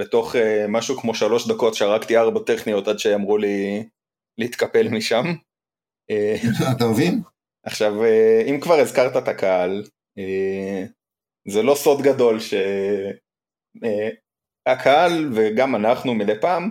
[0.00, 3.88] ותוך אה, משהו כמו שלוש דקות שרקתי ארבע טכניות עד שאמרו לי
[4.38, 5.24] להתקפל משם.
[6.76, 7.22] אתה מבין?
[7.66, 7.92] עכשיו,
[8.50, 9.84] אם כבר הזכרת את הקהל,
[11.48, 12.38] זה לא סוד גדול
[14.66, 16.70] שהקהל וגם אנחנו מדי פעם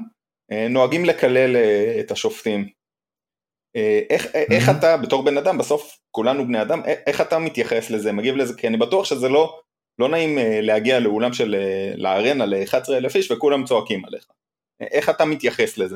[0.70, 1.56] נוהגים לקלל
[2.00, 2.81] את השופטים.
[3.76, 4.72] אה, איך, איך Mhm.
[4.72, 8.54] אתה בתור בן אדם, בסוף כולנו בני אדם, א- איך אתה מתייחס לזה, מגיב לזה,
[8.58, 9.60] כי אני בטוח שזה לא,
[10.00, 14.26] לא נעים אה, להגיע לאולם של, אה, לארנה ל-11,000 איש וכולם צועקים עליך.
[14.82, 15.96] אה, איך אתה מתייחס לזה?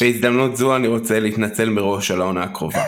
[0.00, 2.84] בהזדמנות זו אני רוצה להתנצל מראש על העונה הקרובה.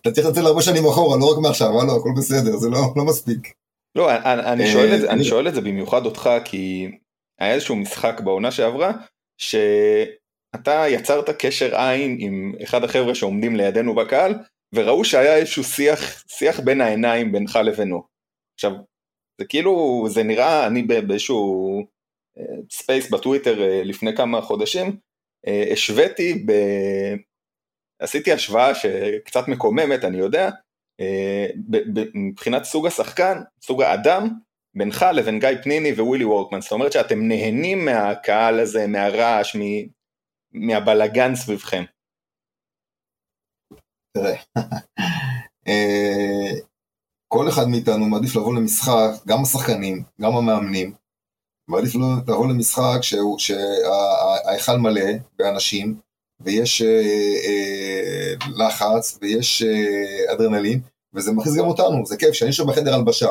[0.00, 3.04] אתה צריך לצאת הרבה שנים אחורה, לא רק מעכשיו, הלו, הכל בסדר, זה לא, לא
[3.04, 3.52] מספיק.
[3.94, 6.90] לא, אני, אני, אה, שואל את, זה- אני אני- שואל את זה במיוחד אותך, כי
[7.40, 8.92] היה איזשהו משחק בעונה שעברה,
[10.56, 14.34] שאתה יצרת קשר עין עם אחד החבר'ה שעומדים לידינו בקהל,
[14.74, 18.02] וראו שהיה איזשהו שיח, שיח בין העיניים בינך לבינו.
[18.54, 18.72] עכשיו,
[19.40, 21.80] זה כאילו, זה נראה, אני באיזשהו
[22.38, 24.96] אה, Space בטוויטר אה, לפני כמה חודשים,
[25.46, 26.52] אה, השוויתי ב...
[28.00, 30.50] עשיתי השוואה שקצת מקוממת, אני יודע,
[31.00, 31.46] אה,
[32.14, 34.28] מבחינת סוג השחקן, סוג האדם,
[34.74, 39.56] בינך לבין גיא פניני ווילי וורקמן, זאת אומרת שאתם נהנים מהקהל הזה, מהרעש,
[40.52, 41.84] מהבלגן סביבכם.
[45.68, 46.52] אה,
[47.28, 50.94] כל אחד מאיתנו מעדיף לבוא למשחק, גם השחקנים, גם המאמנים,
[51.68, 52.98] מעדיף לא- לבוא למשחק
[53.38, 56.00] שההיכל מלא באנשים,
[56.40, 59.62] ויש אה, אה, לחץ, ויש
[60.32, 60.80] אדרנלין,
[61.14, 63.28] וזה מכניס גם אותנו, זה כיף, כשאני יושב בחדר הלבשה,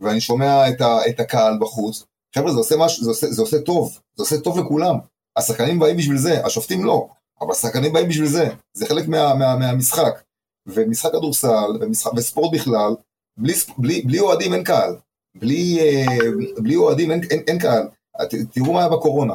[0.00, 0.68] ואני שומע
[1.08, 2.04] את, הקהל בחוץ,
[2.34, 4.94] חבר'ה, זה עושה משהו, זה עושה טוב, זה עושה טוב לכולם.
[5.36, 7.08] השחקנים באים בשביל זה, השופטים לא,
[7.40, 10.22] אבל השחקנים באים בשביל זה, זה חלק מה, מה, מהמשחק.
[10.66, 11.70] ומשחק כדורסל,
[12.16, 12.96] וספורט בכלל,
[13.36, 14.96] בלי, בלי, בלי אוהדים אין קהל.
[15.34, 16.16] בלי, אה,
[16.62, 17.88] בלי אוהדים אין, אין, אין קהל.
[18.22, 19.34] ת, תראו מה היה בקורונה.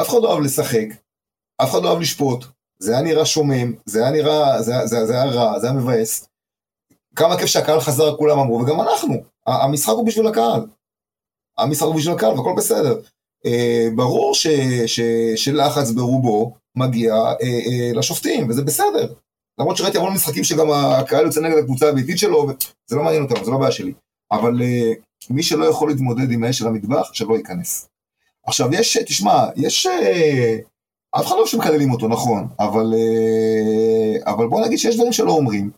[0.00, 0.86] אף אחד לא אוהב לשחק,
[1.62, 2.44] אף אחד לא אוהב לשפוט,
[2.78, 6.28] זה היה נראה שומם, זה היה נראה, זה, זה, זה היה רע, זה היה מבאס.
[7.16, 9.14] כמה כיף שהקהל חזר, כולם אמרו, וגם אנחנו.
[9.46, 10.66] המשחק הוא בשביל הקהל.
[11.58, 13.00] המשחק הוא בשביל הקהל, והכל בסדר.
[13.46, 14.46] אה, ברור ש,
[14.86, 15.00] ש,
[15.36, 19.12] שלחץ ברובו מגיע אה, אה, לשופטים, וזה בסדר.
[19.60, 22.46] למרות שראיתי המון משחקים שגם הקהל יוצא נגד הקבוצה הביתית שלו,
[22.86, 23.92] זה לא מעניין אותנו, זה לא בעיה שלי.
[24.32, 24.92] אבל אה,
[25.30, 27.88] מי שלא יכול להתמודד עם האש של המטבח, שלא ייכנס.
[28.46, 29.86] עכשיו יש, תשמע, יש...
[29.86, 30.56] אה,
[31.20, 35.70] אף אחד לא שמקללים אותו, נכון, אבל, אה, אבל בוא נגיד שיש דברים שלא אומרים.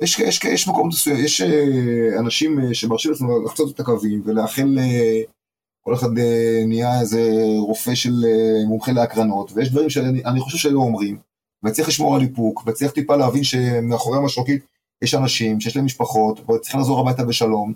[0.00, 4.78] יש, יש, יש מקום מסוים, יש אה, אנשים אה, שמרשים לעצמם לחצות את הקווים ולאחל,
[5.88, 10.58] כל אחד אה, נהיה איזה רופא של אה, מומחה להקרנות, ויש דברים שאני אני חושב
[10.58, 11.18] שלא אומרים,
[11.64, 14.64] וצריך לשמור על איפוק, וצריך טיפה להבין שמאחורי המשרוקית
[15.04, 17.72] יש אנשים שיש להם משפחות, וצריכים לחזור הביתה בשלום,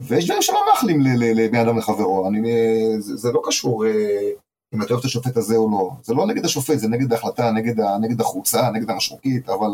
[0.00, 3.84] ויש דברים שלא מאחלים לבן אדם לחברו, אני, אה, זה, זה לא קשור
[4.74, 7.50] אם אתה אוהב את השופט הזה או לא, זה לא נגד השופט, זה נגד ההחלטה,
[7.50, 9.70] נגד, נגד החוצה, נגד המשרוקית, אבל,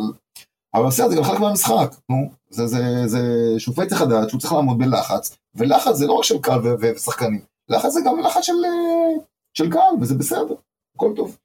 [0.74, 3.20] אבל בסדר, זה גם חלק מהמשחק, נו, זה, זה, זה,
[3.58, 7.92] שופט צריך לדעת שהוא צריך לעמוד בלחץ, ולחץ זה לא רק של קהל ושחקנים, לחץ
[7.92, 9.24] זה גם לחץ של, אה,
[9.58, 10.54] של קהל, וזה בסדר,
[10.96, 11.38] הכל טוב.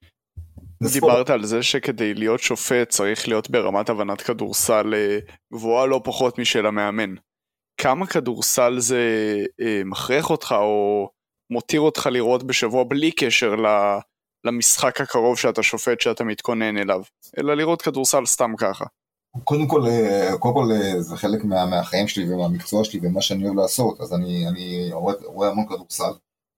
[0.93, 5.19] דיברת על זה שכדי להיות שופט צריך להיות ברמת הבנת כדורסל אה,
[5.53, 7.15] גבוהה לא פחות משל המאמן.
[7.81, 9.01] כמה כדורסל זה
[9.61, 11.09] אה, מכריח אותך או
[11.51, 13.55] מותיר אותך לראות בשבוע בלי קשר
[14.45, 17.01] למשחק הקרוב שאתה שופט שאתה מתכונן אליו,
[17.37, 18.85] אלא לראות כדורסל סתם ככה.
[19.43, 23.45] קודם כל, אה, קודם כל אה, זה חלק מה, מהחיים שלי ומהמקצוע שלי ומה שאני
[23.45, 26.11] אוהב לעשות, אז אני, אני רואה, רואה המון כדורסל.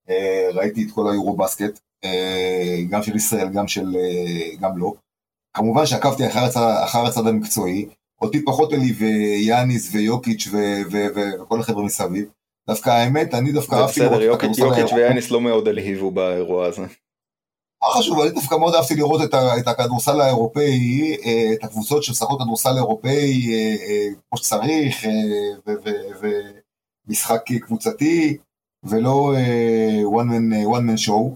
[0.09, 3.95] אה, ראיתי את כל היורו בסקט, אה, גם של ישראל, גם של,
[4.59, 4.93] גם לא.
[5.53, 7.86] כמובן שעקבתי אחר הצד, אחר הצד המקצועי,
[8.22, 12.30] אותי פחות אלי ויאניס ויוקיץ' ו- ו- ו- וכל החבר'ה מסביב.
[12.67, 14.95] דווקא האמת, אני דווקא אהבתי לראות בסדר, את יוקיץ' הכדורסל יוקיץ' האירופי.
[14.95, 16.86] ויאניס לא מאוד הלהיבו באירוע הזה.
[17.84, 19.21] מה חשוב, אני דווקא מאוד אהבתי לראות
[19.59, 25.05] את, הכדורסל האירופאי, אה, את הקבוצות שמשחקות כדורסל אירופאי אה, אה, כמו שצריך,
[27.07, 28.38] ומשחק קבוצתי,
[28.84, 29.34] ולא
[30.13, 31.36] one man show.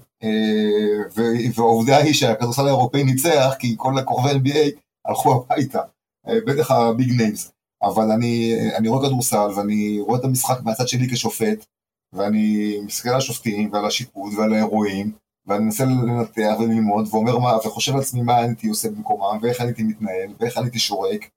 [1.56, 5.82] והעובדה היא שהכדורסל האירופאי ניצח, כי כל הכוכבי NBA הלכו הביתה,
[6.28, 7.52] בטח ה big names.
[7.84, 11.66] אבל אני, אני רואה כדורסל, ואני רואה את המשחק מהצד שלי כשופט,
[12.14, 15.12] ואני מסתכל על השופטים ועל השיפוט ועל האירועים,
[15.48, 19.84] ואני מנסה לנתח וללמוד, ואומר מה, וחושב על עצמי מה הייתי עושה במקומם, ואיך הייתי
[19.84, 21.30] מתנהל, ואיך הייתי שורק.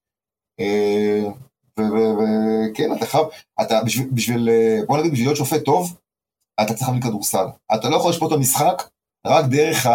[0.60, 1.24] אה,
[1.78, 3.26] וכן, אתה חייב,
[3.60, 5.96] אתה בשביל, בשביל, אה, בוא נגיד, בשביל להיות שופט טוב,
[6.60, 7.46] אתה צריך להבין כדורסל.
[7.74, 8.82] אתה לא יכול לשפוט את המשחק
[9.26, 9.86] רק דרך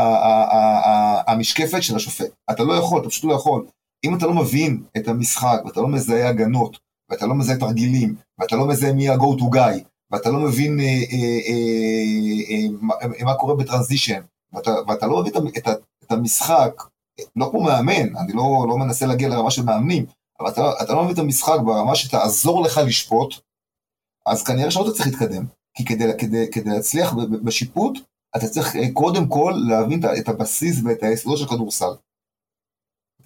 [1.27, 2.31] המשקפת של השופט.
[2.51, 3.65] אתה לא יכול, אתה פשוט לא יכול.
[4.05, 6.77] אם אתה לא מבין את המשחק, ואתה לא מזהה הגנות,
[7.09, 9.83] ואתה לא מזהה תרגילים, ואתה לא מזהה מי ה-go to guy,
[10.13, 14.21] ואתה לא מבין אה, אה, אה, אה, מה קורה בטרנזישן,
[14.53, 15.67] ואתה, ואתה לא מבין את,
[16.03, 16.83] את המשחק,
[17.35, 20.05] לא כמו מאמן, אני לא, לא מנסה להגיע לרמה של מאמנים,
[20.39, 23.35] אבל אתה, אתה לא מבין את המשחק ברמה שתעזור לך לשפוט,
[24.25, 25.45] אז כנראה שלא צריך להתקדם.
[25.77, 27.97] כי כדי, כדי, כדי להצליח בשיפוט,
[28.37, 31.93] אתה צריך אה, קודם כל להבין את הבסיס ואת היסודות של כדורסל.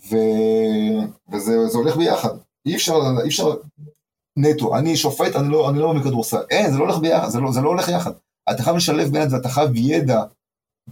[0.09, 0.15] ו...
[1.31, 2.37] וזה הולך ביחד.
[2.65, 3.55] אי אפשר, אי אפשר
[4.37, 6.41] נטו, אני שופט, אני לא, אני לא מבין כדורסל.
[6.49, 8.11] אין, זה לא הולך ביחד, זה לא, זה לא הולך יחד.
[8.51, 10.23] אתה חייב לשלב בין זה, אתה חייב ידע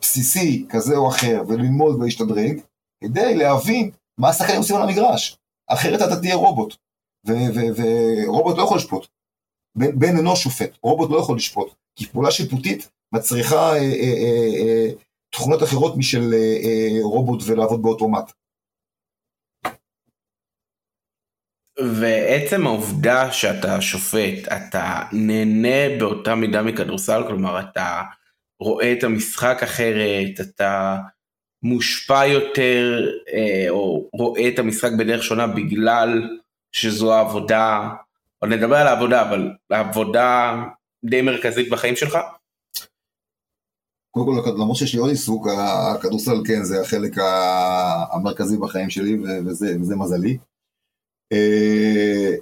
[0.01, 2.59] בסיסי כזה או אחר, וללמוד ולהשתדרג,
[3.03, 5.37] כדי להבין מה השחקנים עושים על המגרש.
[5.69, 6.75] אחרת אתה תהיה רובוט.
[7.25, 9.07] ורובוט לא יכול לשפוט.
[9.75, 11.73] בן, אנוש שופט, רובוט לא יכול לשפוט.
[11.95, 14.89] כי פעולה שיפוטית מצריכה אה, אה, אה, אה,
[15.31, 18.31] תכונות אחרות משל אה, אה, רובוט ולעבוד באוטומט.
[21.79, 28.01] ועצם העובדה שאתה שופט, אתה נהנה באותה מידה מכדורסל, כלומר אתה
[28.59, 30.97] רואה את המשחק אחרת, אתה
[31.63, 36.37] מושפע יותר, אה, או רואה את המשחק בדרך שונה בגלל
[36.71, 37.89] שזו העבודה,
[38.41, 40.55] או נדבר על העבודה, אבל העבודה
[41.05, 42.17] די מרכזית בחיים שלך?
[44.11, 47.11] קודם כל, למרות שיש לי עוד עיסוק, הכדורסל כן זה החלק
[48.11, 50.37] המרכזי בחיים שלי, וזה, וזה מזלי.
[51.35, 52.35] אה,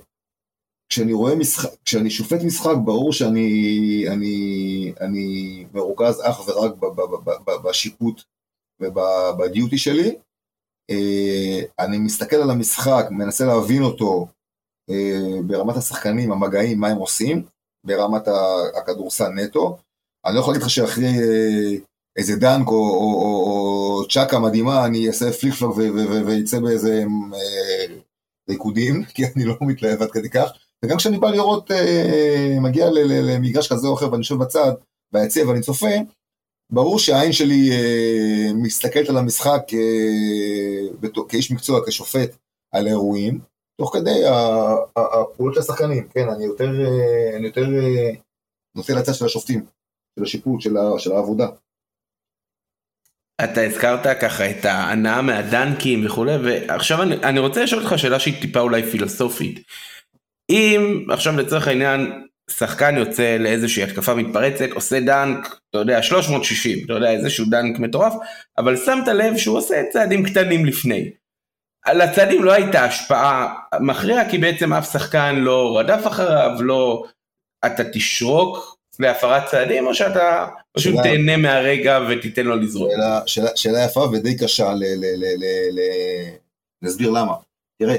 [0.89, 6.71] כשאני רואה משחק, כשאני שופט משחק, ברור שאני אני, אני מרוכז אך ורק
[7.63, 8.21] בשיפוט
[8.79, 10.15] ובדיוטי שלי.
[10.89, 14.27] אה, אני מסתכל על המשחק, מנסה להבין אותו
[14.89, 17.43] אה, ברמת השחקנים, המגעים, מה הם עושים,
[17.85, 18.27] ברמת
[18.77, 19.77] הכדורסל נטו.
[20.25, 21.11] אני לא יכול להגיד לך שאחרי
[22.17, 25.77] איזה דנק או, או, או, או צ'אקה מדהימה, אני אעשה פליק פלוק
[26.25, 27.03] ויצא באיזה
[28.49, 30.49] ריקודים, כי אני לא מתלהב עד כדי כך,
[30.85, 34.71] וגם כשאני בא לראות, אה, מגיע למגרש כזה או אחר ואני יושב בצד,
[35.13, 35.95] ביציע ואני צופה,
[36.69, 42.35] ברור שהעין שלי אה, מסתכלת על המשחק אה, כאיש מקצוע, כשופט,
[42.71, 43.39] על האירועים,
[43.77, 44.23] תוך כדי
[44.95, 48.11] הפעולות של השחקנים, כן, אני יותר, אה, אני יותר אה,
[48.75, 49.65] נוטה לצד של השופטים,
[50.15, 51.47] של השיפוט, של, של העבודה.
[53.43, 58.41] אתה הזכרת ככה את ההנאה מהדנקים וכולי ועכשיו אני, אני רוצה לשאול אותך שאלה שהיא
[58.41, 59.59] טיפה אולי פילוסופית.
[60.49, 66.93] אם עכשיו לצורך העניין שחקן יוצא לאיזושהי התקפה מתפרצת עושה דנק אתה יודע 360 אתה
[66.93, 68.13] יודע איזשהו דנק מטורף
[68.57, 71.11] אבל שמת לב שהוא עושה צעדים קטנים לפני.
[71.93, 77.03] לצעדים לא הייתה השפעה מכריעה כי בעצם אף שחקן לא רדף אחריו לא
[77.65, 82.91] אתה תשרוק להפרת צעדים, או שאתה פשוט תהנה מהרגע ותיתן לו לזרוק?
[83.55, 85.79] שאלה, יפה ודי קשה ל, ל, ל, ל, ל,
[86.81, 87.33] להסביר למה.
[87.79, 87.95] תראה,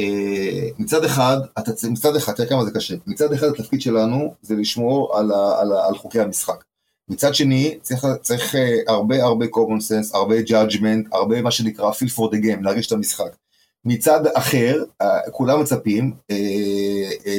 [0.00, 4.54] אה, מצד אחד, אתה, מצד אחד, תראה כמה זה קשה, מצד אחד התפקיד שלנו זה
[4.54, 6.64] לשמור על, ה, על, ה, על חוקי המשחק.
[7.08, 12.18] מצד שני, צריך, צריך אה, הרבה הרבה common sense, הרבה judgment, הרבה מה שנקרא feel
[12.18, 13.36] for the game, להרגיש את המשחק.
[13.84, 16.12] מצד אחר, אה, כולם מצפים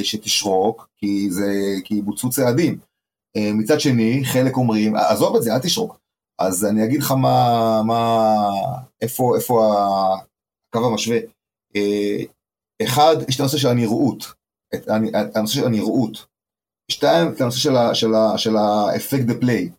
[0.04, 1.52] שתשרוק, כי, זה,
[1.84, 2.78] כי בוצעו צעדים.
[3.38, 6.00] אה, מצד שני, חלק אומרים, עזוב את זה, אל תשרוק.
[6.40, 8.28] אז אני אגיד לך מה, מה,
[9.02, 9.84] איפה, איפה
[10.70, 11.18] הקו המשווה.
[11.76, 12.18] אה,
[12.84, 14.26] אחד, יש את הנושא של הנראות,
[14.76, 14.88] את
[15.36, 16.26] הנושא של הנראות.
[16.92, 19.70] שתיים, את הנושא של, של, של ה affect the play.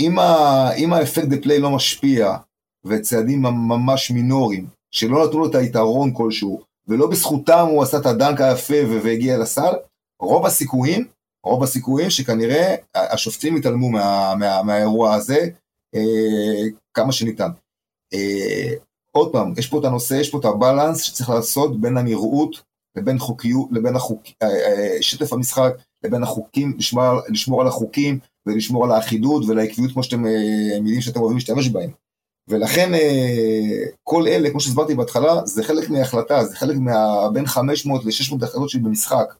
[0.00, 2.36] אם ה affect the play לא משפיע,
[2.84, 8.40] וצעדים ממש מינוריים, שלא נתנו לו את היתרון כלשהו, ולא בזכותם הוא עשה את הדנק
[8.40, 8.74] היפה
[9.04, 9.72] והגיע לסל,
[10.20, 11.08] רוב הסיכויים
[11.44, 15.48] רוב הסיכויים שכנראה השופטים יתעלמו מה, מה, מהאירוע הזה
[15.94, 16.62] אה,
[16.94, 17.50] כמה שניתן.
[18.14, 18.74] אה,
[19.16, 22.62] עוד פעם, יש פה את הנושא, יש פה את הבלנס שצריך לעשות בין הנראות
[22.96, 25.72] לבין חוקיות, לבין החוק, אה, אה, שטף המשחק,
[26.04, 31.20] לבין החוקים, לשמור, לשמור על החוקים ולשמור על האחידות ולעקביות כמו שאתם, אה, מילים שאתם
[31.20, 31.90] אוהבים להשתמש בהם.
[32.48, 38.44] ולכן אה, כל אלה, כמו שהסברתי בהתחלה, זה חלק מההחלטה, זה חלק מהבין 500 ל-600
[38.44, 39.34] החלטות שלי במשחק.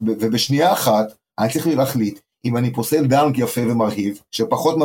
[0.00, 1.06] ובשנייה אחת,
[1.38, 4.76] אני צריך להחליט אם אני פוסל דאנק יפה ומרהיב, שפחות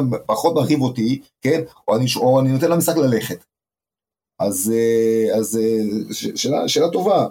[0.56, 3.46] מרהיב אותי, כן, או אני, או אני נותן למשחק ללכת.
[4.40, 5.60] אז, אה, אז
[6.12, 7.28] שאלה, שאלה טובה,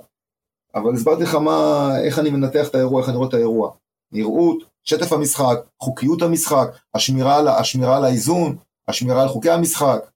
[0.74, 3.70] אבל הסברתי לך מה, איך אני מנתח את האירוע, איך אני רואה את האירוע.
[4.12, 8.56] נראות, שטף המשחק, חוקיות המשחק, השמירה השמירה על האיזון,
[8.88, 10.10] השמירה על חוקי המשחק.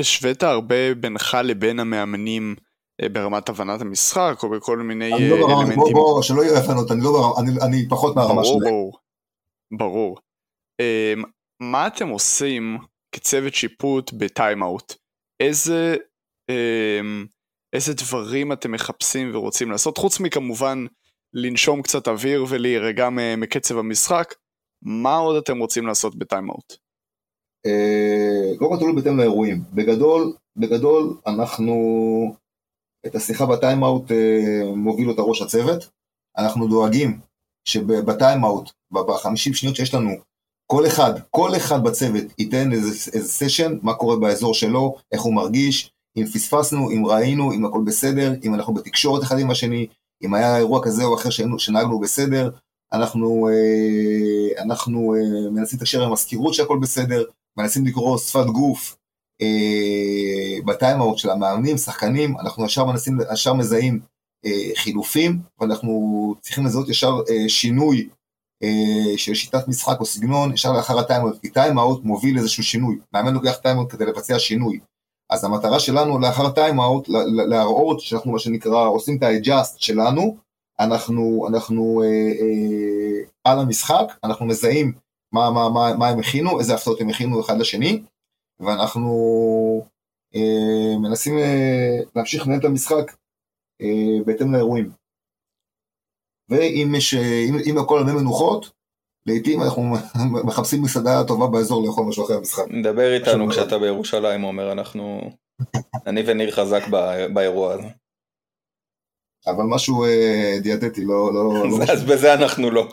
[0.00, 2.69] השווית הרבה בינך לבין המאמנים אה,
[3.08, 5.76] ברמת הבנת המשחק או בכל מיני אני לא ברמה, אלמנטים.
[5.76, 8.60] בוא, בוא, שלא יהיה הבנות, אני, לא ברמה, אני, אני פחות מהרמה שלהם.
[8.60, 8.98] ברור,
[9.78, 10.18] ברור.
[10.82, 11.26] Um,
[11.60, 12.78] מה אתם עושים
[13.14, 14.94] כצוות שיפוט בטיימאוט?
[15.40, 15.96] איזה,
[16.50, 17.26] um,
[17.72, 19.98] איזה דברים אתם מחפשים ורוצים לעשות?
[19.98, 20.84] חוץ מכמובן
[21.34, 24.34] לנשום קצת אוויר ולהירגע מקצב המשחק,
[24.82, 26.72] מה עוד אתם רוצים לעשות בטיימאוט?
[28.58, 29.62] קודם כל תלוי בהתאם לאירועים.
[29.72, 31.74] בגדול, בגדול אנחנו
[33.06, 35.88] את השיחה בטיימאוט אה, מוביל אותה ראש הצוות.
[36.38, 37.20] אנחנו דואגים
[37.64, 40.10] שבטיימאוט, בחמישים שניות שיש לנו,
[40.66, 45.34] כל אחד, כל אחד בצוות ייתן איזה, איזה סשן, מה קורה באזור שלו, איך הוא
[45.34, 49.86] מרגיש, אם פספסנו, אם ראינו, אם הכל בסדר, אם אנחנו בתקשורת אחד עם השני,
[50.22, 52.50] אם היה אירוע כזה או אחר שנהגנו בסדר,
[52.92, 57.24] אנחנו, אה, אנחנו אה, מנסים לתקשר עם המזכירות שהכל בסדר,
[57.56, 58.96] מנסים לקרוא שפת גוף
[60.64, 64.00] בטיימאוט של המאמנים, שחקנים, אנחנו ישר מנסים, ישר מזהים
[64.76, 67.14] חילופים, ואנחנו צריכים לזהות ישר
[67.48, 68.08] שינוי
[69.16, 73.56] של שיטת משחק או סגנון, ישר לאחר הטיימאוט, כי טיימאוט מוביל איזשהו שינוי, מאמן לוקח
[73.56, 74.80] טיימאוט כדי לבצע שינוי.
[75.30, 77.08] אז המטרה שלנו לאחר טיימאוט
[77.48, 80.36] להראות שאנחנו מה שנקרא עושים את ה adjust שלנו,
[80.80, 84.92] אנחנו, אנחנו אה, אה, על המשחק, אנחנו מזהים
[85.32, 88.02] מה, מה, מה, מה הם הכינו, איזה הפתעות הם הכינו אחד לשני,
[88.60, 89.10] ואנחנו
[90.34, 93.16] אה, מנסים אה, להמשיך לנהל את המשחק
[93.80, 94.90] אה, בהתאם לאירועים.
[96.48, 98.70] ואם יש, אם, אם הכל הרבה מנוחות,
[99.26, 99.82] לעיתים אנחנו
[100.46, 102.64] מחפשים מסעדה טובה באזור לאכול משהו אחר במשחק.
[102.82, 105.30] דבר איתנו כשאתה בירושלים, עומר, אנחנו...
[106.06, 106.82] אני וניר חזק
[107.34, 107.88] באירוע הזה.
[109.46, 111.34] אבל משהו אה, דיאטטי, לא...
[111.34, 112.88] לא, לא אז בזה אנחנו לא.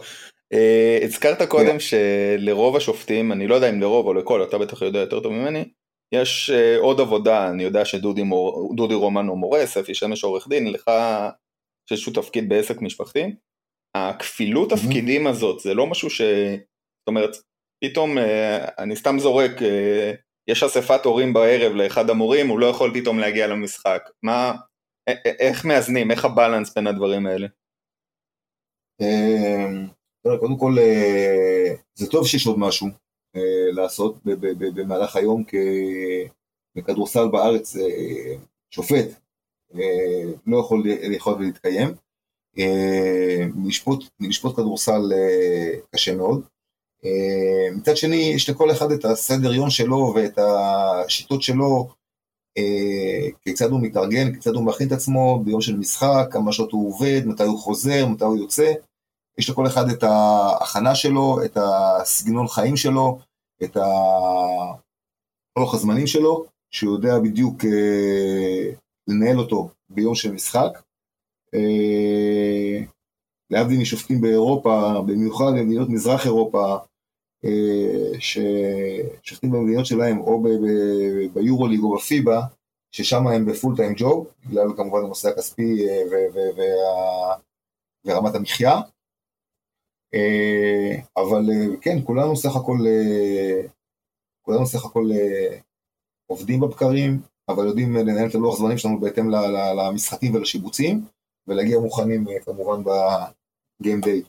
[0.54, 5.00] אה, הזכרת קודם שלרוב השופטים, אני לא יודע אם לרוב או לכל, אתה בטח יודע
[5.00, 5.66] יותר טוב ממני,
[6.14, 10.68] יש אה, עוד עבודה, אני יודע שדודי מור, רומן הוא מורה, ספי שמש עורך דין,
[10.68, 10.92] לך
[11.86, 13.36] יש איזשהו תפקיד בעסק משפחתי.
[13.96, 16.22] הכפילות תפקידים הזאת זה לא משהו ש...
[16.22, 17.36] זאת אומרת,
[17.84, 18.18] פתאום
[18.80, 19.52] אני סתם זורק,
[20.50, 24.02] יש אספת הורים בערב לאחד המורים, הוא לא יכול פתאום להגיע למשחק.
[24.24, 24.54] מה,
[25.40, 27.48] איך מאזנים, איך הבלנס בין הדברים האלה?
[30.34, 32.88] אמ, קודם כל, אה, זה טוב שיש עוד משהו
[33.36, 34.16] אה, לעשות
[34.76, 35.58] במהלך היום, כי
[37.32, 38.36] בארץ אה,
[38.70, 39.08] שופט
[40.48, 41.94] לא יכול לאכול ולהתקיים.
[43.68, 45.14] לשפוט, לשפוט כדורסל
[45.92, 46.42] קשה מאוד.
[47.76, 51.88] מצד שני, יש לכל אחד את הסדר יום שלו ואת השיטות שלו
[53.42, 57.22] כיצד הוא מתארגן, כיצד הוא מכין את עצמו ביום של משחק, כמה שעות הוא עובד,
[57.26, 58.74] מתי הוא חוזר, מתי הוא יוצא.
[59.38, 63.20] יש לכל אחד את ההכנה שלו, את הסגנון חיים שלו,
[63.64, 68.72] את הלוח הזמנים שלו, שהוא יודע בדיוק אה,
[69.08, 70.82] לנהל אותו ביום של משחק.
[71.54, 72.84] אה,
[73.50, 76.78] להבדיל משופטים באירופה, במיוחד במדינות מזרח אירופה,
[77.46, 80.44] אה, ששופטים במדינות שלהם או
[81.34, 82.42] ביורוליג או בפיבה,
[82.92, 86.02] ששם הם בפול טיים ג'וב, בגלל כמובן הנושא הכספי אה,
[88.06, 88.80] ורמת המחיה.
[90.14, 91.46] אה, אבל
[91.82, 92.78] כן, כולנו סך הכל,
[94.42, 95.10] כולנו סך הכל
[96.28, 99.30] עובדים בבקרים, אבל יודעים לנהל את הלוח זמנים שלנו בהתאם
[99.78, 101.06] למשחקים ולשיבוצים,
[101.48, 102.84] ולהגיע מוכנים כמובן
[103.82, 104.22] בגיים דיי.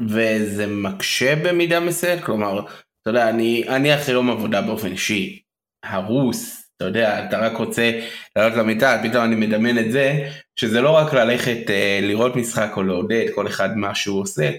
[0.00, 2.66] וזה מקשה במידה מסוימת, כלומר,
[3.02, 5.42] אתה יודע, אני, אני אחרי יום עבודה באופן אישי,
[5.82, 8.00] הרוס, אתה יודע, אתה רק רוצה
[8.36, 12.82] לעלות למיטה, פתאום אני מדמיין את זה, שזה לא רק ללכת אה, לראות משחק או
[12.82, 14.50] לעודד כל אחד מה שהוא עושה,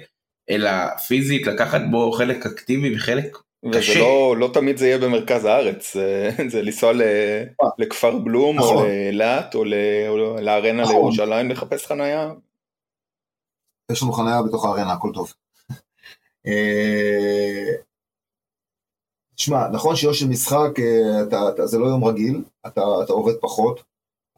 [0.50, 0.70] אלא
[1.08, 4.00] פיזית לקחת בו חלק אקטיבי וחלק וזה קשה.
[4.00, 7.02] לא, לא תמיד זה יהיה במרכז הארץ, זה, זה לנסוע ל,
[7.78, 8.78] לכפר בלום נכון.
[8.78, 9.64] או לאילת או,
[10.08, 10.96] או לארנה נכון.
[10.96, 12.32] לירושלים לחפש חנייה.
[13.92, 15.34] יש לנו חניה בתוך הארנה, הכל טוב.
[19.42, 23.34] תשמע, נכון שיום של משחק, אה, אתה, אתה, זה לא יום רגיל, אתה, אתה עובד
[23.42, 23.84] פחות,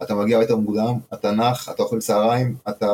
[0.03, 2.91] אתה מגיע הביתה מוקדם, אתה נח, אתה אוכל צהריים, אתה,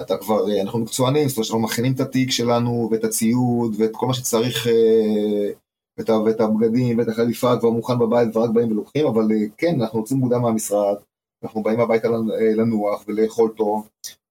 [0.00, 3.90] אתה כבר, אה, אנחנו מקצוענים, זאת אומרת שאנחנו מכינים את התיק שלנו ואת הציוד ואת
[3.92, 5.52] כל מה שצריך, אה,
[5.98, 10.20] ואת, ואת הבגדים ואת החליפה כבר מוכן בבית ורק באים ולוקחים, אבל כן, אנחנו יוצאים
[10.20, 10.96] מוקדם מהמשרד,
[11.44, 12.08] אנחנו באים הביתה
[12.56, 13.88] לנוח ולאכול טוב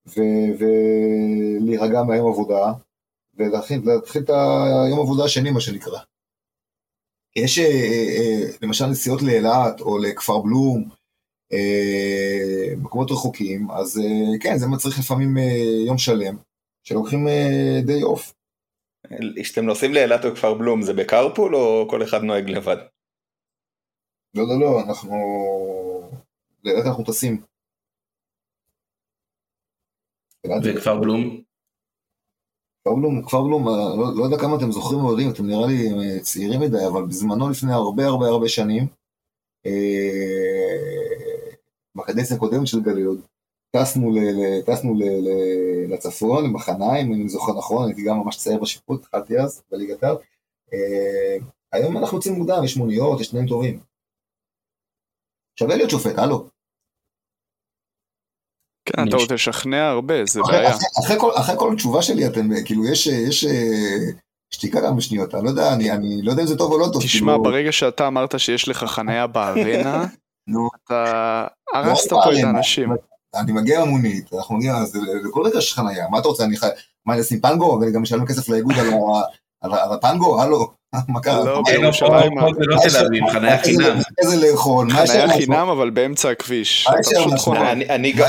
[0.07, 2.73] ולהירגע מהיום עבודה
[3.37, 3.81] ולהתחיל
[4.23, 5.99] את היום עבודה השני מה שנקרא.
[7.35, 7.59] יש
[8.61, 10.89] למשל נסיעות לאילת או לכפר בלום
[11.53, 16.35] אה, מקומות רחוקים, אז אה, כן, זה מצריך לפעמים אה, יום שלם,
[16.83, 17.27] שלוקחים
[17.85, 18.33] די אוף.
[19.43, 22.77] כשאתם נוסעים לאילת או כפר בלום, זה בקרפול או כל אחד נוהג לבד?
[24.33, 25.15] לא, לא, לא, אנחנו...
[26.63, 27.41] לאילת אנחנו טסים.
[30.63, 31.44] וכפר בלום?
[32.85, 36.19] כפר בלום, כפר בלום, לא, לא יודע כמה אתם זוכרים או יודעים, אתם נראה לי
[36.21, 38.87] צעירים מדי, אבל בזמנו לפני הרבה הרבה הרבה שנים,
[41.95, 43.19] בקדנציה הקודמת של גלילות,
[43.71, 45.29] טסנו, ל, ל, טסנו ל, ל,
[45.93, 50.15] לצפון, למחניים, אם אני זוכר נכון, הייתי גם ממש צעיר בשיפוט, התחלתי אז, בליגת העל.
[50.73, 51.37] אה,
[51.71, 53.79] היום אנחנו יוצאים מוקדם, יש מוניות, יש תנאים טובים.
[55.59, 56.47] שווה להיות שופט, הלו.
[58.85, 60.69] כן, אתה עוד תשכנע הרבה, זה בעיה.
[60.69, 64.11] אחרי, אחרי, כל, אחרי כל תשובה שלי, אתם, כאילו, יש, יש אה,
[64.53, 66.87] שתיקה כמה שניות, אני לא יודע, אני, אני לא יודע אם זה טוב או לא
[66.93, 67.03] טוב.
[67.03, 67.43] תשמע, כאילו...
[67.43, 70.05] ברגע שאתה אמרת שיש לך חניה בארנה,
[70.85, 72.89] אתה הרסת פה את האנשים.
[73.35, 76.67] אני מגיע למונית, אנחנו מגיעים, אז לכל רגע יש חניה, מה אתה רוצה, אני חי...
[77.05, 78.75] מה, אני אשים פנגו, ואני גם משלם כסף לאיגוד
[79.61, 80.41] על הפנגו?
[80.41, 80.71] הלו?
[81.25, 82.31] לא, בירושלים.
[82.59, 83.97] זה לא תל אביב, חניה חינם.
[84.21, 86.87] איזה לאכול, מה חניה חינם, אבל באמצע הכביש.
[87.89, 88.27] אני גר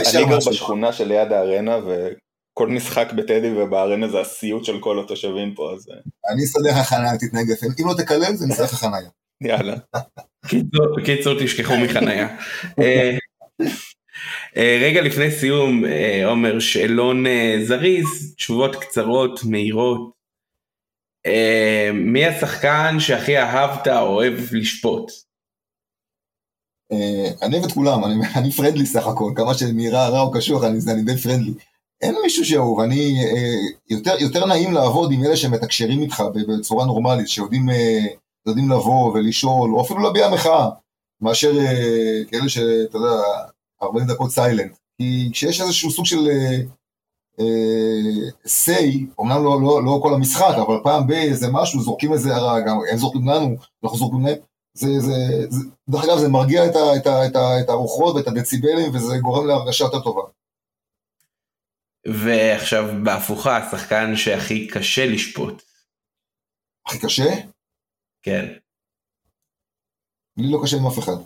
[0.51, 5.87] בשכונה שליד הארנה, וכל משחק בטדי ובארנה זה הסיוט של כל התושבים פה, אז...
[6.35, 7.67] אני אסדר לך חניה, תתנהג יפה.
[7.81, 9.09] אם לא תקלל, זה נצטרך לך חניה.
[9.41, 9.75] יאללה.
[10.97, 12.37] בקיצור תשכחו מחניה.
[12.81, 13.17] אה,
[14.57, 17.25] אה, רגע לפני סיום אה, עומר שאלון
[17.63, 20.16] זריז תשובות קצרות מהירות
[21.95, 25.13] מי השחקן שהכי אהבת או אוהב לשפוט?
[27.43, 28.05] אני אוהב את כולם,
[28.37, 31.55] אני פרנדלי סך הכל, כמה שנראה רע או קשוח, אני די פרנדלי.
[32.03, 33.17] אין מישהו שאהוב, אני,
[34.19, 37.69] יותר נעים לעבוד עם אלה שמתקשרים איתך בצורה נורמלית, שיודעים
[38.47, 40.69] יודעים לבוא ולשאול, או אפילו להביע מחאה,
[41.21, 43.23] מאשר אה, כאלה שאתה יודע,
[43.83, 44.77] 40 דקות סיילנט.
[44.99, 46.29] כי כשיש איזשהו סוג של
[48.47, 52.61] סיי, אה, אומנם לא, לא, לא כל המשחק, אבל פעם באיזה משהו, זורקים איזה הרע,
[52.61, 54.37] גם הם זורקים לנו, אנחנו זורקים להם.
[54.75, 58.17] זה, זה, זה, דרך אגב, זה מרגיע את, ה, את, ה, את, ה, את הרוחות
[58.17, 60.23] ואת הדציבלים, וזה גורם להרגשה יותר טובה.
[62.07, 65.63] ועכשיו בהפוכה, השחקן שהכי קשה לשפוט.
[66.87, 67.31] הכי קשה?
[68.23, 68.45] כן.
[70.37, 71.17] לי לא קשה עם אף אחד.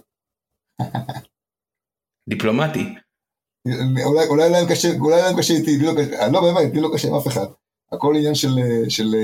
[2.28, 2.94] דיפלומטי.
[4.04, 7.08] אולי, אולי להם קשה, אולי להם קשה איתי, לא קשה, לא באמת, לי לא קשה
[7.08, 7.46] עם אף אחד.
[7.92, 8.58] הכל עניין של,
[8.88, 9.14] של,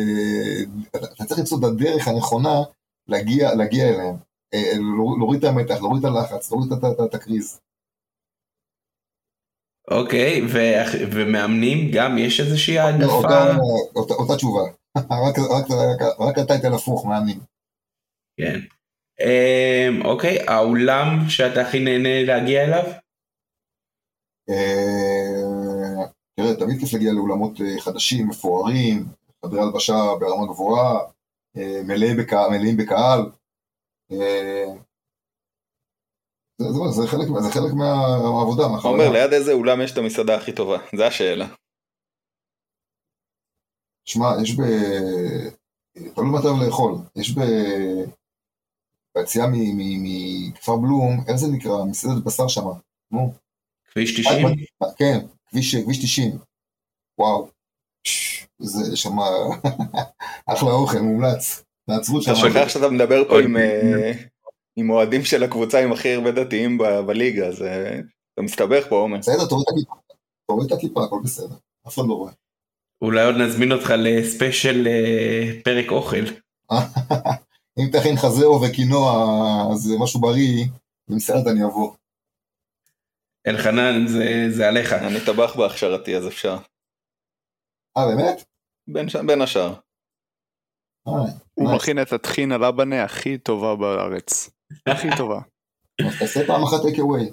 [0.92, 2.62] אתה צריך למצוא את הדרך הנכונה
[3.08, 4.16] להגיע, להגיע אליהם.
[4.54, 4.72] אה,
[5.18, 6.72] להוריד את המתח, להוריד את הלחץ, להוריד
[7.08, 7.60] את הקריז.
[9.90, 10.40] אוקיי,
[11.12, 13.56] ומאמנים גם יש איזושהי העדפה?
[13.94, 14.60] אותה, תשובה,
[16.20, 17.38] רק, אתה היית הפוך, מאמנים.
[18.40, 18.60] כן.
[19.20, 22.84] אמ, אוקיי, האולם שאתה הכי נהנה להגיע אליו?
[24.50, 29.04] אה, תראה, תמיד כיף להגיע לאולמות אה, חדשים, מפוארים,
[29.44, 31.00] חדרי הלבשה ברמה גבוהה,
[31.56, 32.16] אה, מלאים
[32.76, 33.20] בקהל.
[36.58, 38.64] זה, חלק, מהעבודה.
[38.82, 40.78] עומר, ליד איזה אולם יש את המסעדה הכי טובה?
[40.96, 41.46] זו השאלה.
[44.04, 44.62] שמע, יש ב...
[46.14, 46.94] תלוי מתי לאכול.
[47.16, 47.40] יש ב...
[49.16, 51.84] ביציאה מכפר בלום, איך זה נקרא?
[51.84, 52.72] מסעדת בשר שמה.
[53.10, 53.45] נו.
[53.96, 54.46] כביש 90?
[54.96, 55.18] כן,
[55.50, 56.38] כביש, כביש 90.
[57.18, 57.48] וואו.
[58.58, 59.28] זה שמה
[60.46, 61.64] אחלה אוכל, מומלץ.
[61.86, 62.30] תעצרו שם.
[62.30, 64.12] אתה שוכח שאתה מדבר פה עם, אה,
[64.76, 68.00] עם אוהדים של הקבוצה עם הכי הרבה דתיים בליגה, אז אה,
[68.34, 69.18] אתה מסתבך פה עומר.
[69.18, 69.94] בסדר, תוריד את הכיפה.
[70.46, 71.56] תוריד את הכיפה, הכל בסדר.
[71.88, 72.32] אף אחד לא רואה.
[73.02, 76.24] אולי עוד נזמין אותך לספיישל אה, פרק אוכל.
[77.78, 79.12] אם תכין חזהו וקינוע,
[79.72, 80.64] אז משהו בריא,
[81.08, 81.92] במסעדת אני אבוא.
[83.46, 84.92] אלחנן, זה, זה עליך.
[84.92, 86.56] אני טבח בהכשרתי, אז אפשר.
[87.96, 88.44] אה, באמת?
[88.88, 89.74] בין, בין השאר.
[91.54, 94.50] הוא מכין את הטחין על הבנה הכי טובה בארץ.
[94.86, 95.40] הכי טובה.
[96.06, 97.30] אז תעשה פעם אחת טייק אווי.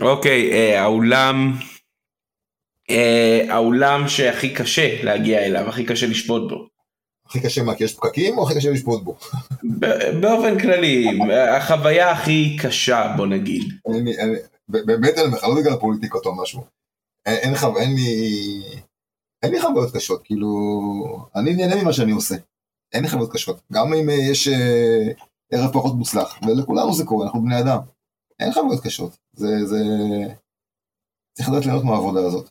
[0.00, 1.52] אוקיי, אה, האולם,
[2.90, 6.73] אה, האולם שהכי קשה להגיע אליו, הכי קשה לשפוט בו.
[7.26, 9.16] הכי קשה מה, כי יש פקקים או הכי קשה לשפוט בו?
[10.20, 11.20] באופן כללי,
[11.56, 13.62] החוויה הכי קשה בוא נגיד.
[14.68, 16.64] באמת אני אומר לא בגלל הפוליטיקות או משהו.
[17.26, 18.62] אין לי...
[19.42, 20.48] אין לי חוויות קשות, כאילו...
[21.36, 22.34] אני נהנה ממה שאני עושה.
[22.92, 23.60] אין לי חוויות קשות.
[23.72, 25.12] גם אם יש אה,
[25.52, 27.78] ערב פחות מוצלח, ולכולנו זה קורה, אנחנו בני אדם.
[28.40, 29.16] אין חוויות קשות.
[29.32, 29.66] זה...
[29.66, 29.78] זה...
[31.36, 32.50] צריך לדעת ליהנות מהעבודה הזאת.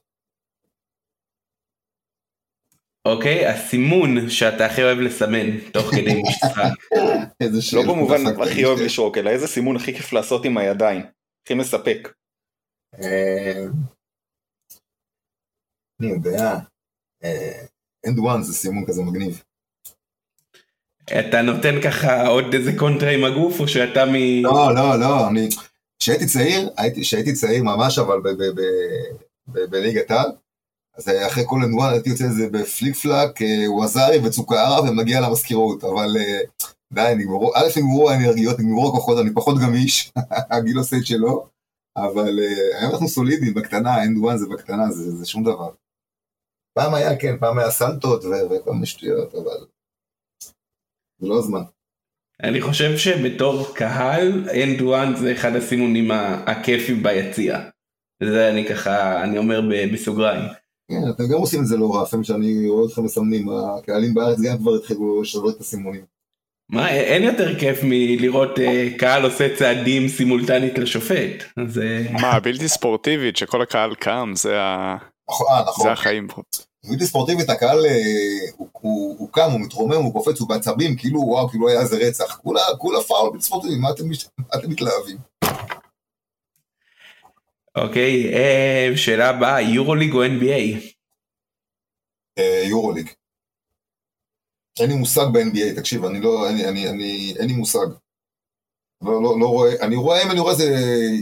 [3.05, 6.71] אוקיי, הסימון שאתה הכי אוהב לסמן תוך כדי משחק.
[7.73, 11.01] לא במובן הכי אוהב לשרוק, אלא איזה סימון הכי כיף לעשות עם הידיים,
[11.43, 12.13] הכי מספק.
[13.01, 13.65] אה,
[15.99, 16.57] אני יודע,
[18.07, 19.43] and one זה סימון כזה מגניב.
[21.19, 24.43] אתה נותן ככה עוד איזה קונטרה עם הגוף או שאתה מ...
[24.43, 25.49] לא, לא, לא, אני...
[25.99, 26.69] כשהייתי צעיר,
[27.01, 28.21] כשהייתי צעיר ממש אבל
[29.47, 30.31] בליגת העל,
[30.97, 35.83] אז אחרי כל and one הייתי יוצא לזה בפליק פלאק, אה, ווזארי וצוקהרה ומגיע למזכירות,
[35.83, 36.39] אבל אה,
[36.93, 40.11] די, נגמרו, א' נגמרו האנרגיות, נגמרו הכוחות, אני פחות גמיש,
[40.57, 41.47] הגיל עושה את שלו,
[41.97, 45.71] אבל אה, היום אנחנו סולידיים, בקטנה, and one זה בקטנה, זה, זה שום דבר.
[46.77, 49.65] פעם היה, כן, פעם היה סלטות וכל מיני שטויות, אבל
[51.19, 51.61] זה לא הזמן.
[52.43, 56.11] אני חושב שבתור קהל, and one זה אחד הסימונים
[56.45, 57.69] הכיפים ביציע.
[58.23, 59.61] זה אני ככה, אני אומר
[59.93, 60.62] בסוגריים.
[60.91, 64.39] כן, אתם גם עושים את זה לא רע, לפעמים שאני רואה אתכם מסמנים, הקהלים בארץ
[64.39, 66.05] גם כבר התחילו לשדר את הסימונים.
[66.71, 71.43] מה, אין יותר כיף מלראות uh, קהל עושה צעדים סימולטנית לשופט.
[71.67, 72.05] זה...
[72.11, 74.97] מה, בלתי ספורטיבית שכל הקהל קם, זה, ה...
[75.29, 75.85] נכון, נכון.
[75.85, 76.41] זה החיים פה.
[76.89, 77.91] בלתי ספורטיבית הקהל אה,
[78.57, 81.97] הוא, הוא, הוא קם, הוא מתרומם, הוא קופץ, הוא בעצבים, כאילו וואו, כאילו היה איזה
[81.97, 82.37] רצח.
[82.43, 84.03] כולה, כולה פאול בלתי ספורטיבית, מה אתם,
[84.37, 85.17] מה אתם מתלהבים?
[87.77, 90.93] אוקיי, okay, שאלה הבאה, יורוליג או NBA?
[92.69, 93.09] יורוליג.
[94.79, 97.87] אין לי מושג ב-NBA, תקשיב, אני לא, אני, אני, אני, אין לי מושג.
[99.01, 100.63] לא, לא, לא רואה, אני רואה, אם אני רואה זה,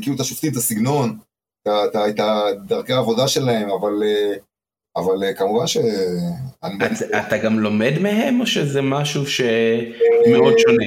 [0.01, 1.19] כאילו את השופטים, את הסגנון,
[1.67, 2.15] את
[2.67, 3.93] דרכי העבודה שלהם, אבל,
[4.95, 5.77] אבל כמובן ש...
[6.57, 10.85] אתה, אתה גם לומד מהם, או שזה משהו שמאוד שונה?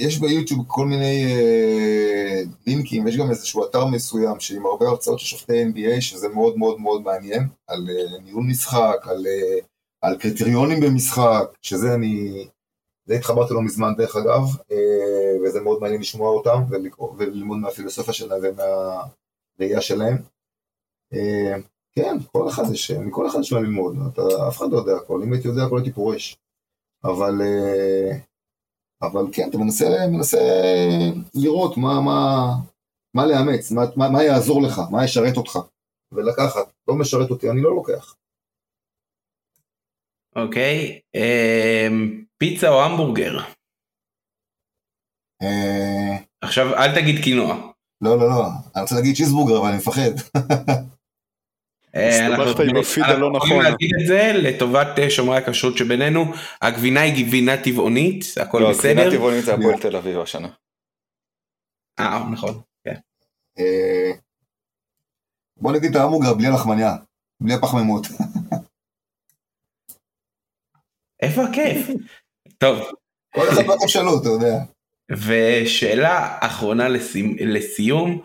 [0.00, 1.26] יש ביוטיוב כל מיני
[2.66, 6.80] לינקים, יש גם איזשהו אתר מסוים שעם הרבה הרצאות של שופטי NBA, שזה מאוד מאוד
[6.80, 7.86] מאוד מעניין, על
[8.24, 9.26] ניהול משחק, על...
[10.00, 12.46] על קריטריונים במשחק, שזה אני,
[13.04, 16.62] זה התחברתי לא מזמן דרך אגב, אה, וזה מאוד מעניין לשמוע אותם
[17.18, 20.16] וללמוד מהפילוסופיה שלהם ומהראייה שלהם.
[21.12, 21.56] אה,
[21.92, 25.22] כן, כל אחד יש, מכל אחד יש מה ללמוד, אתה, אף אחד לא יודע הכל,
[25.22, 26.36] אם הייתי יודע הכל הייתי פורש.
[27.04, 28.18] אבל, אה,
[29.02, 30.38] אבל כן, אתה מנסה, מנסה
[31.34, 32.46] לראות מה, מה,
[33.14, 35.58] מה לאמץ, מה, מה, מה יעזור לך, מה ישרת אותך,
[36.12, 38.14] ולקחת, לא משרת אותי, אני לא לוקח.
[40.36, 43.38] אוקיי, אמ, פיצה או המבורגר?
[45.42, 47.72] אה, עכשיו אל תגיד קינוע.
[48.00, 50.10] לא לא לא, אני רוצה להגיד צ'יזבורגר אבל אני מפחד.
[51.98, 56.32] אה, אנחנו יכולים להגיד את זה לטובת אה, שומרי הכשרות שבינינו,
[56.62, 58.92] הגבינה היא גבינה טבעונית, הכל לא, בסדר.
[58.92, 60.48] גבינה טבעונית זה הפועל תל אביב השנה.
[61.98, 62.94] אה נכון, כן.
[65.56, 66.96] בוא נגיד את ההמבורגר בלי הלחמניה,
[67.40, 68.06] בלי הפחמימות.
[71.22, 71.88] איפה הכיף?
[72.58, 72.78] טוב.
[73.34, 74.58] כל אחד שלו, אתה יודע.
[75.10, 76.88] ושאלה אחרונה
[77.40, 78.22] לסיום,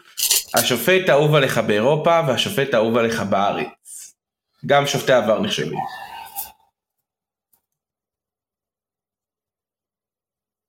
[0.56, 4.16] השופט האהוב עליך באירופה והשופט האהוב עליך בארץ.
[4.66, 5.80] גם שופטי עבר נחשבים.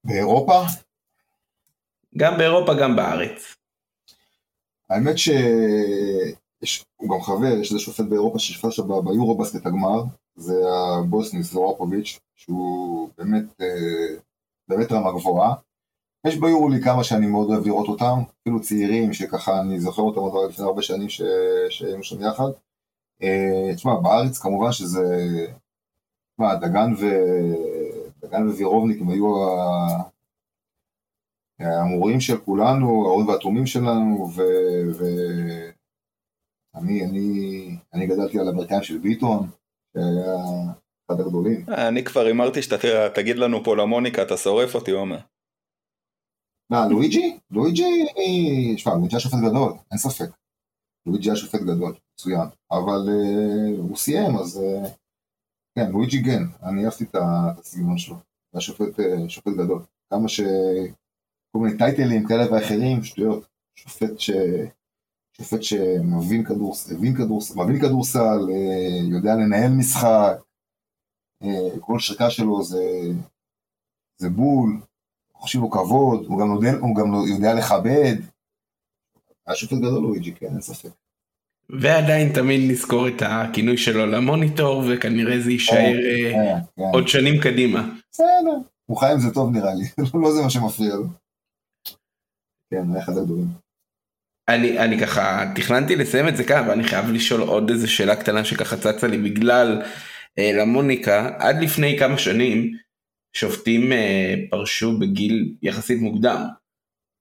[0.05, 0.61] באירופה?
[2.17, 3.55] גם באירופה, גם בארץ.
[4.91, 10.03] האמת שהוא גם חבר, יש איזה שופט באירופה ששפט עכשיו ביורו בסקט הגמר,
[10.37, 10.55] זה
[10.99, 14.17] הבוסני זורפוביץ', שהוא באמת, אה,
[14.69, 15.55] באמת רמה גבוהה.
[16.27, 20.21] יש ביורו לי כמה שאני מאוד אוהב לראות אותם, אפילו צעירים שככה אני זוכר אותם
[20.21, 21.09] עוד לפני הרבה שנים
[21.71, 22.51] שהיינו שם יחד.
[23.23, 25.05] אה, תשמע, בארץ כמובן שזה,
[26.33, 27.07] תשמע, דגן, ו...
[28.23, 29.35] דגן ווירובניק הם היו
[31.61, 34.43] המורים של כולנו, ההורים והתרומים שלנו, ו...
[34.99, 35.05] ו...
[36.75, 39.47] אני, אני, אני גדלתי על הברכיים של ביטון,
[39.93, 40.35] שהיה
[41.07, 41.65] אחד הגדולים.
[41.69, 45.19] אני כבר הימרתי שאתה תגיד לנו פה למוניקה, אתה שורף אותי, עומר.
[46.71, 47.39] מה, לואיג'י?
[47.51, 48.07] לואיג'י,
[48.77, 50.31] שמע, לואיג'י היה שופט גדול, אין ספק.
[51.07, 52.49] לואיג'י היה שופט גדול, מצוין.
[52.71, 54.89] אבל uh, הוא סיים, אז uh,
[55.75, 58.17] כן, לואיג'י גן, אני אהבתי את הסגנון שלו.
[58.53, 59.83] היה שופט, uh, שופט גדול.
[60.11, 60.41] כמה ש...
[61.53, 63.47] כל מיני טייטלים כאלה ואחרים, שטויות.
[63.75, 64.31] שופט ש...
[65.37, 68.49] שופט שמבין כדורסל, מבין כדורסל, מבין כדורסל,
[69.11, 70.37] יודע לנהל משחק,
[71.81, 72.83] כל שריקה שלו זה,
[74.17, 74.81] זה בול,
[75.45, 78.17] חושבים לו כבוד, הוא גם, יודע, הוא גם יודע לכבד.
[79.47, 80.89] היה שופט גדול לואיג'י, כן, אין ספק.
[81.71, 86.83] ועדיין תמיד נזכור את הכינוי שלו למוניטור, וכנראה זה יישאר אה, כן, כן.
[86.93, 87.89] עוד שנים קדימה.
[88.11, 89.85] בסדר, הוא חי עם זה טוב נראה לי,
[90.23, 91.07] לא זה מה שמפריע לו.
[92.71, 93.49] כן, היה אחד הגדולים.
[94.49, 98.45] אני, אני ככה תכננתי לסיים את זה כאן ואני חייב לשאול עוד איזה שאלה קטנה
[98.45, 99.83] שככה צצה לי בגלל
[100.39, 102.77] אה, למוניקה עד לפני כמה שנים
[103.35, 106.45] שופטים אה, פרשו בגיל יחסית מוקדם.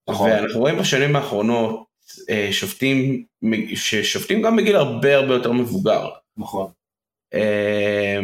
[0.09, 0.30] נכון.
[0.30, 1.86] ואנחנו רואים בשנים האחרונות
[2.30, 3.24] אה, שופטים
[3.76, 6.09] ששופטים גם בגיל הרבה הרבה יותר מבוגר.
[6.38, 6.72] נכון.
[7.34, 8.20] אה,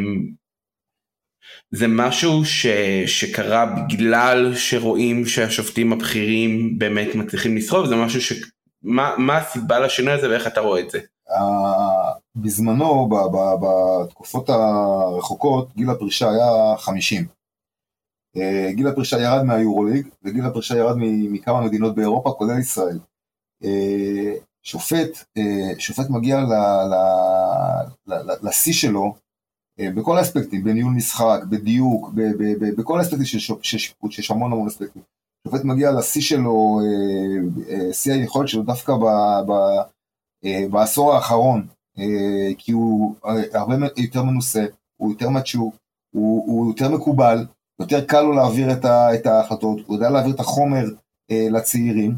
[1.71, 2.67] זה משהו ש,
[3.05, 8.33] שקרה בגלל שרואים שהשופטים הבכירים באמת מצליחים לסחוב זה משהו ש...
[8.83, 10.99] מה, מה הסיבה לשינוי הזה ואיך אתה רואה את זה?
[11.31, 17.38] אה, בזמנו, ב- ב- בתקופות הרחוקות, גיל הפרישה היה 50.
[18.37, 20.95] אה, גיל הפרישה ירד מהיורוליג, וגיל הפרישה ירד
[21.31, 22.99] מכמה מדינות באירופה, כולל ישראל.
[23.63, 26.39] אה, שופט, אה, שופט מגיע
[28.41, 29.15] לשיא שלו,
[29.81, 32.09] בכל האספקטים, בניהול משחק, בדיוק,
[32.77, 35.01] בכל האספקטים של שיפוט, שיש המון המון אספקטים.
[35.47, 36.79] שופט מגיע לשיא שלו,
[37.91, 41.67] שיא היכולת שלו דווקא ב- ב- בעשור האחרון,
[42.57, 43.15] כי הוא
[43.53, 44.65] הרבה יותר מנוסה,
[44.97, 45.71] הוא יותר מצ'ו,
[46.15, 47.45] הוא, הוא יותר מקובל,
[47.79, 50.83] יותר קל לו להעביר את, ה, את ההחלטות, הוא יודע להעביר את החומר
[51.31, 52.11] אה, לצעירים,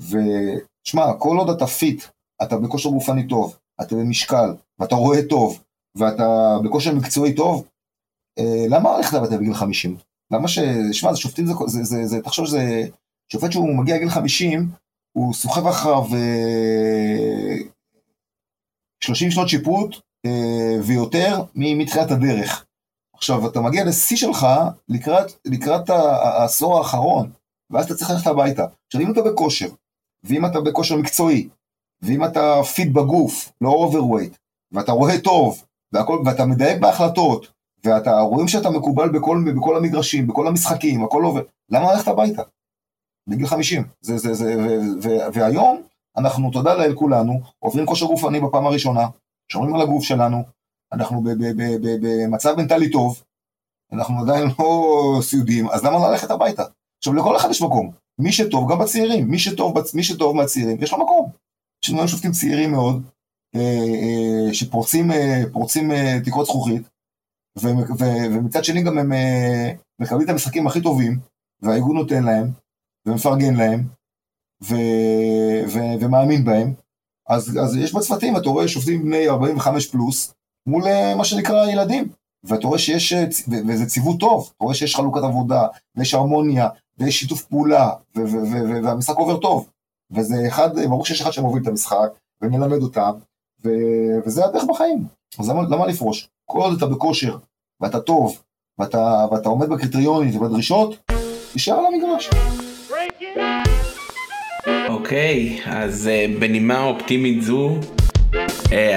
[0.00, 2.04] ושמע, כל עוד אתה פיט,
[2.42, 5.62] אתה בכושר גופני טוב, אתה במשקל, ואתה רואה טוב,
[5.96, 7.66] ואתה בכושר מקצועי טוב,
[8.38, 9.96] אה, למה ללכת לבטל בגיל 50?
[10.32, 10.58] למה ש...
[10.92, 12.88] שמע, שופטים, זה, זה, זה, זה, תחשוב שזה...
[13.32, 14.70] שופט שהוא מגיע לגיל 50,
[15.12, 17.56] הוא סוחב אחריו אה,
[19.04, 19.96] 30 שנות שיפוט
[20.26, 22.64] אה, ויותר מתחילת הדרך.
[23.18, 24.46] עכשיו, אתה מגיע לשיא שלך
[24.88, 27.30] לקראת, לקראת העשור האחרון,
[27.70, 28.66] ואז אתה צריך ללכת הביתה.
[28.86, 29.68] עכשיו, אם אתה בכושר,
[30.24, 31.48] ואם אתה בכושר מקצועי,
[32.02, 34.36] ואם אתה fit בגוף, לא overweight,
[34.72, 37.46] ואתה רואה טוב, והכל, ואתה מדייק בהחלטות,
[37.84, 42.42] ואתה רואים שאתה מקובל בכל, בכל המגרשים, בכל המשחקים, הכל עובד, למה ללכת הביתה?
[43.28, 43.84] בגיל 50.
[44.00, 44.68] זה, זה, זה, ו,
[45.02, 45.82] ו, והיום
[46.16, 49.08] אנחנו, תודה לאל כולנו, עוברים כושר גופני בפעם הראשונה,
[49.52, 50.42] שומרים על הגוף שלנו,
[50.92, 51.22] אנחנו
[52.02, 53.22] במצב מנטלי טוב,
[53.92, 56.62] אנחנו עדיין לא סיעודיים, אז למה ללכת הביתה?
[56.98, 60.92] עכשיו לכל אחד יש מקום, מי שטוב, גם בצעירים, מי שטוב, מי שטוב מהצעירים, יש
[60.92, 61.30] לו מקום.
[61.84, 63.02] יש לנו שופטים צעירים מאוד,
[63.54, 65.10] אה, אה, שפורצים
[65.92, 66.82] אה, תקרות זכוכית,
[67.62, 69.12] ומצד שני גם הם
[70.00, 71.18] מקבלים את המשחקים הכי טובים,
[71.62, 72.50] והאיגוד נותן להם,
[73.06, 73.84] ומפרגן להם,
[74.62, 76.74] ו- ו- ומאמין בהם,
[77.28, 80.34] אז, אז יש בצוותים, אתה רואה שופטים בני 45 פלוס,
[80.68, 82.08] מול אה, מה שנקרא ילדים,
[82.44, 83.24] ואתה רואה שיש, אה,
[83.68, 85.66] וזה ציוות טוב, אתה רואה שיש חלוקת עבודה,
[85.96, 89.68] ויש הרמוניה, ויש שיתוף פעולה, והמשחק עובר טוב.
[90.10, 92.08] וזה אחד, ברור שיש אחד שמוביל את המשחק,
[92.42, 93.10] ומלמד אותם,
[94.26, 95.04] וזה הדרך בחיים.
[95.38, 96.28] אז למה, למה לפרוש?
[96.44, 97.36] כל עוד אתה בכושר,
[97.80, 98.42] ואתה טוב,
[98.78, 100.96] ואתה, ואתה עומד בקריטריונים ובדרישות,
[101.52, 102.30] תישאר על המגרש.
[104.88, 107.70] אוקיי, אז uh, בנימה אופטימית זו,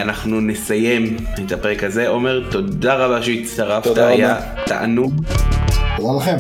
[0.01, 2.07] אנחנו נסיים את הפרק הזה.
[2.07, 4.13] עומר, תודה רבה שהצטרפת, תודה רבה.
[4.13, 5.13] היה תענוג.
[5.97, 6.38] תודה לכם.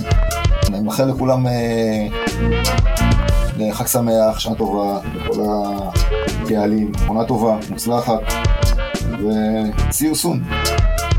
[0.69, 2.07] אני מאחל לכולם אה,
[3.73, 5.41] חג שמח, שנה טובה, לכל
[6.43, 8.33] הקהלים, עונה טובה, מוצלחת,
[9.19, 10.53] ו-see you soon.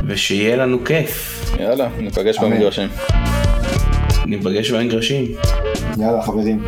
[0.07, 1.45] ושיהיה לנו כיף.
[1.61, 2.39] יאללה, ניפגש.
[2.39, 2.89] במגרשים.
[4.27, 5.25] ניפגש במגרשים.
[5.99, 6.63] יאללה חברים,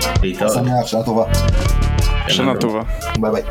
[0.00, 0.52] חג להתראות.
[0.52, 1.24] שמח, שנה טובה,
[2.28, 2.80] שנה טובה.
[3.20, 3.42] ביי ביי.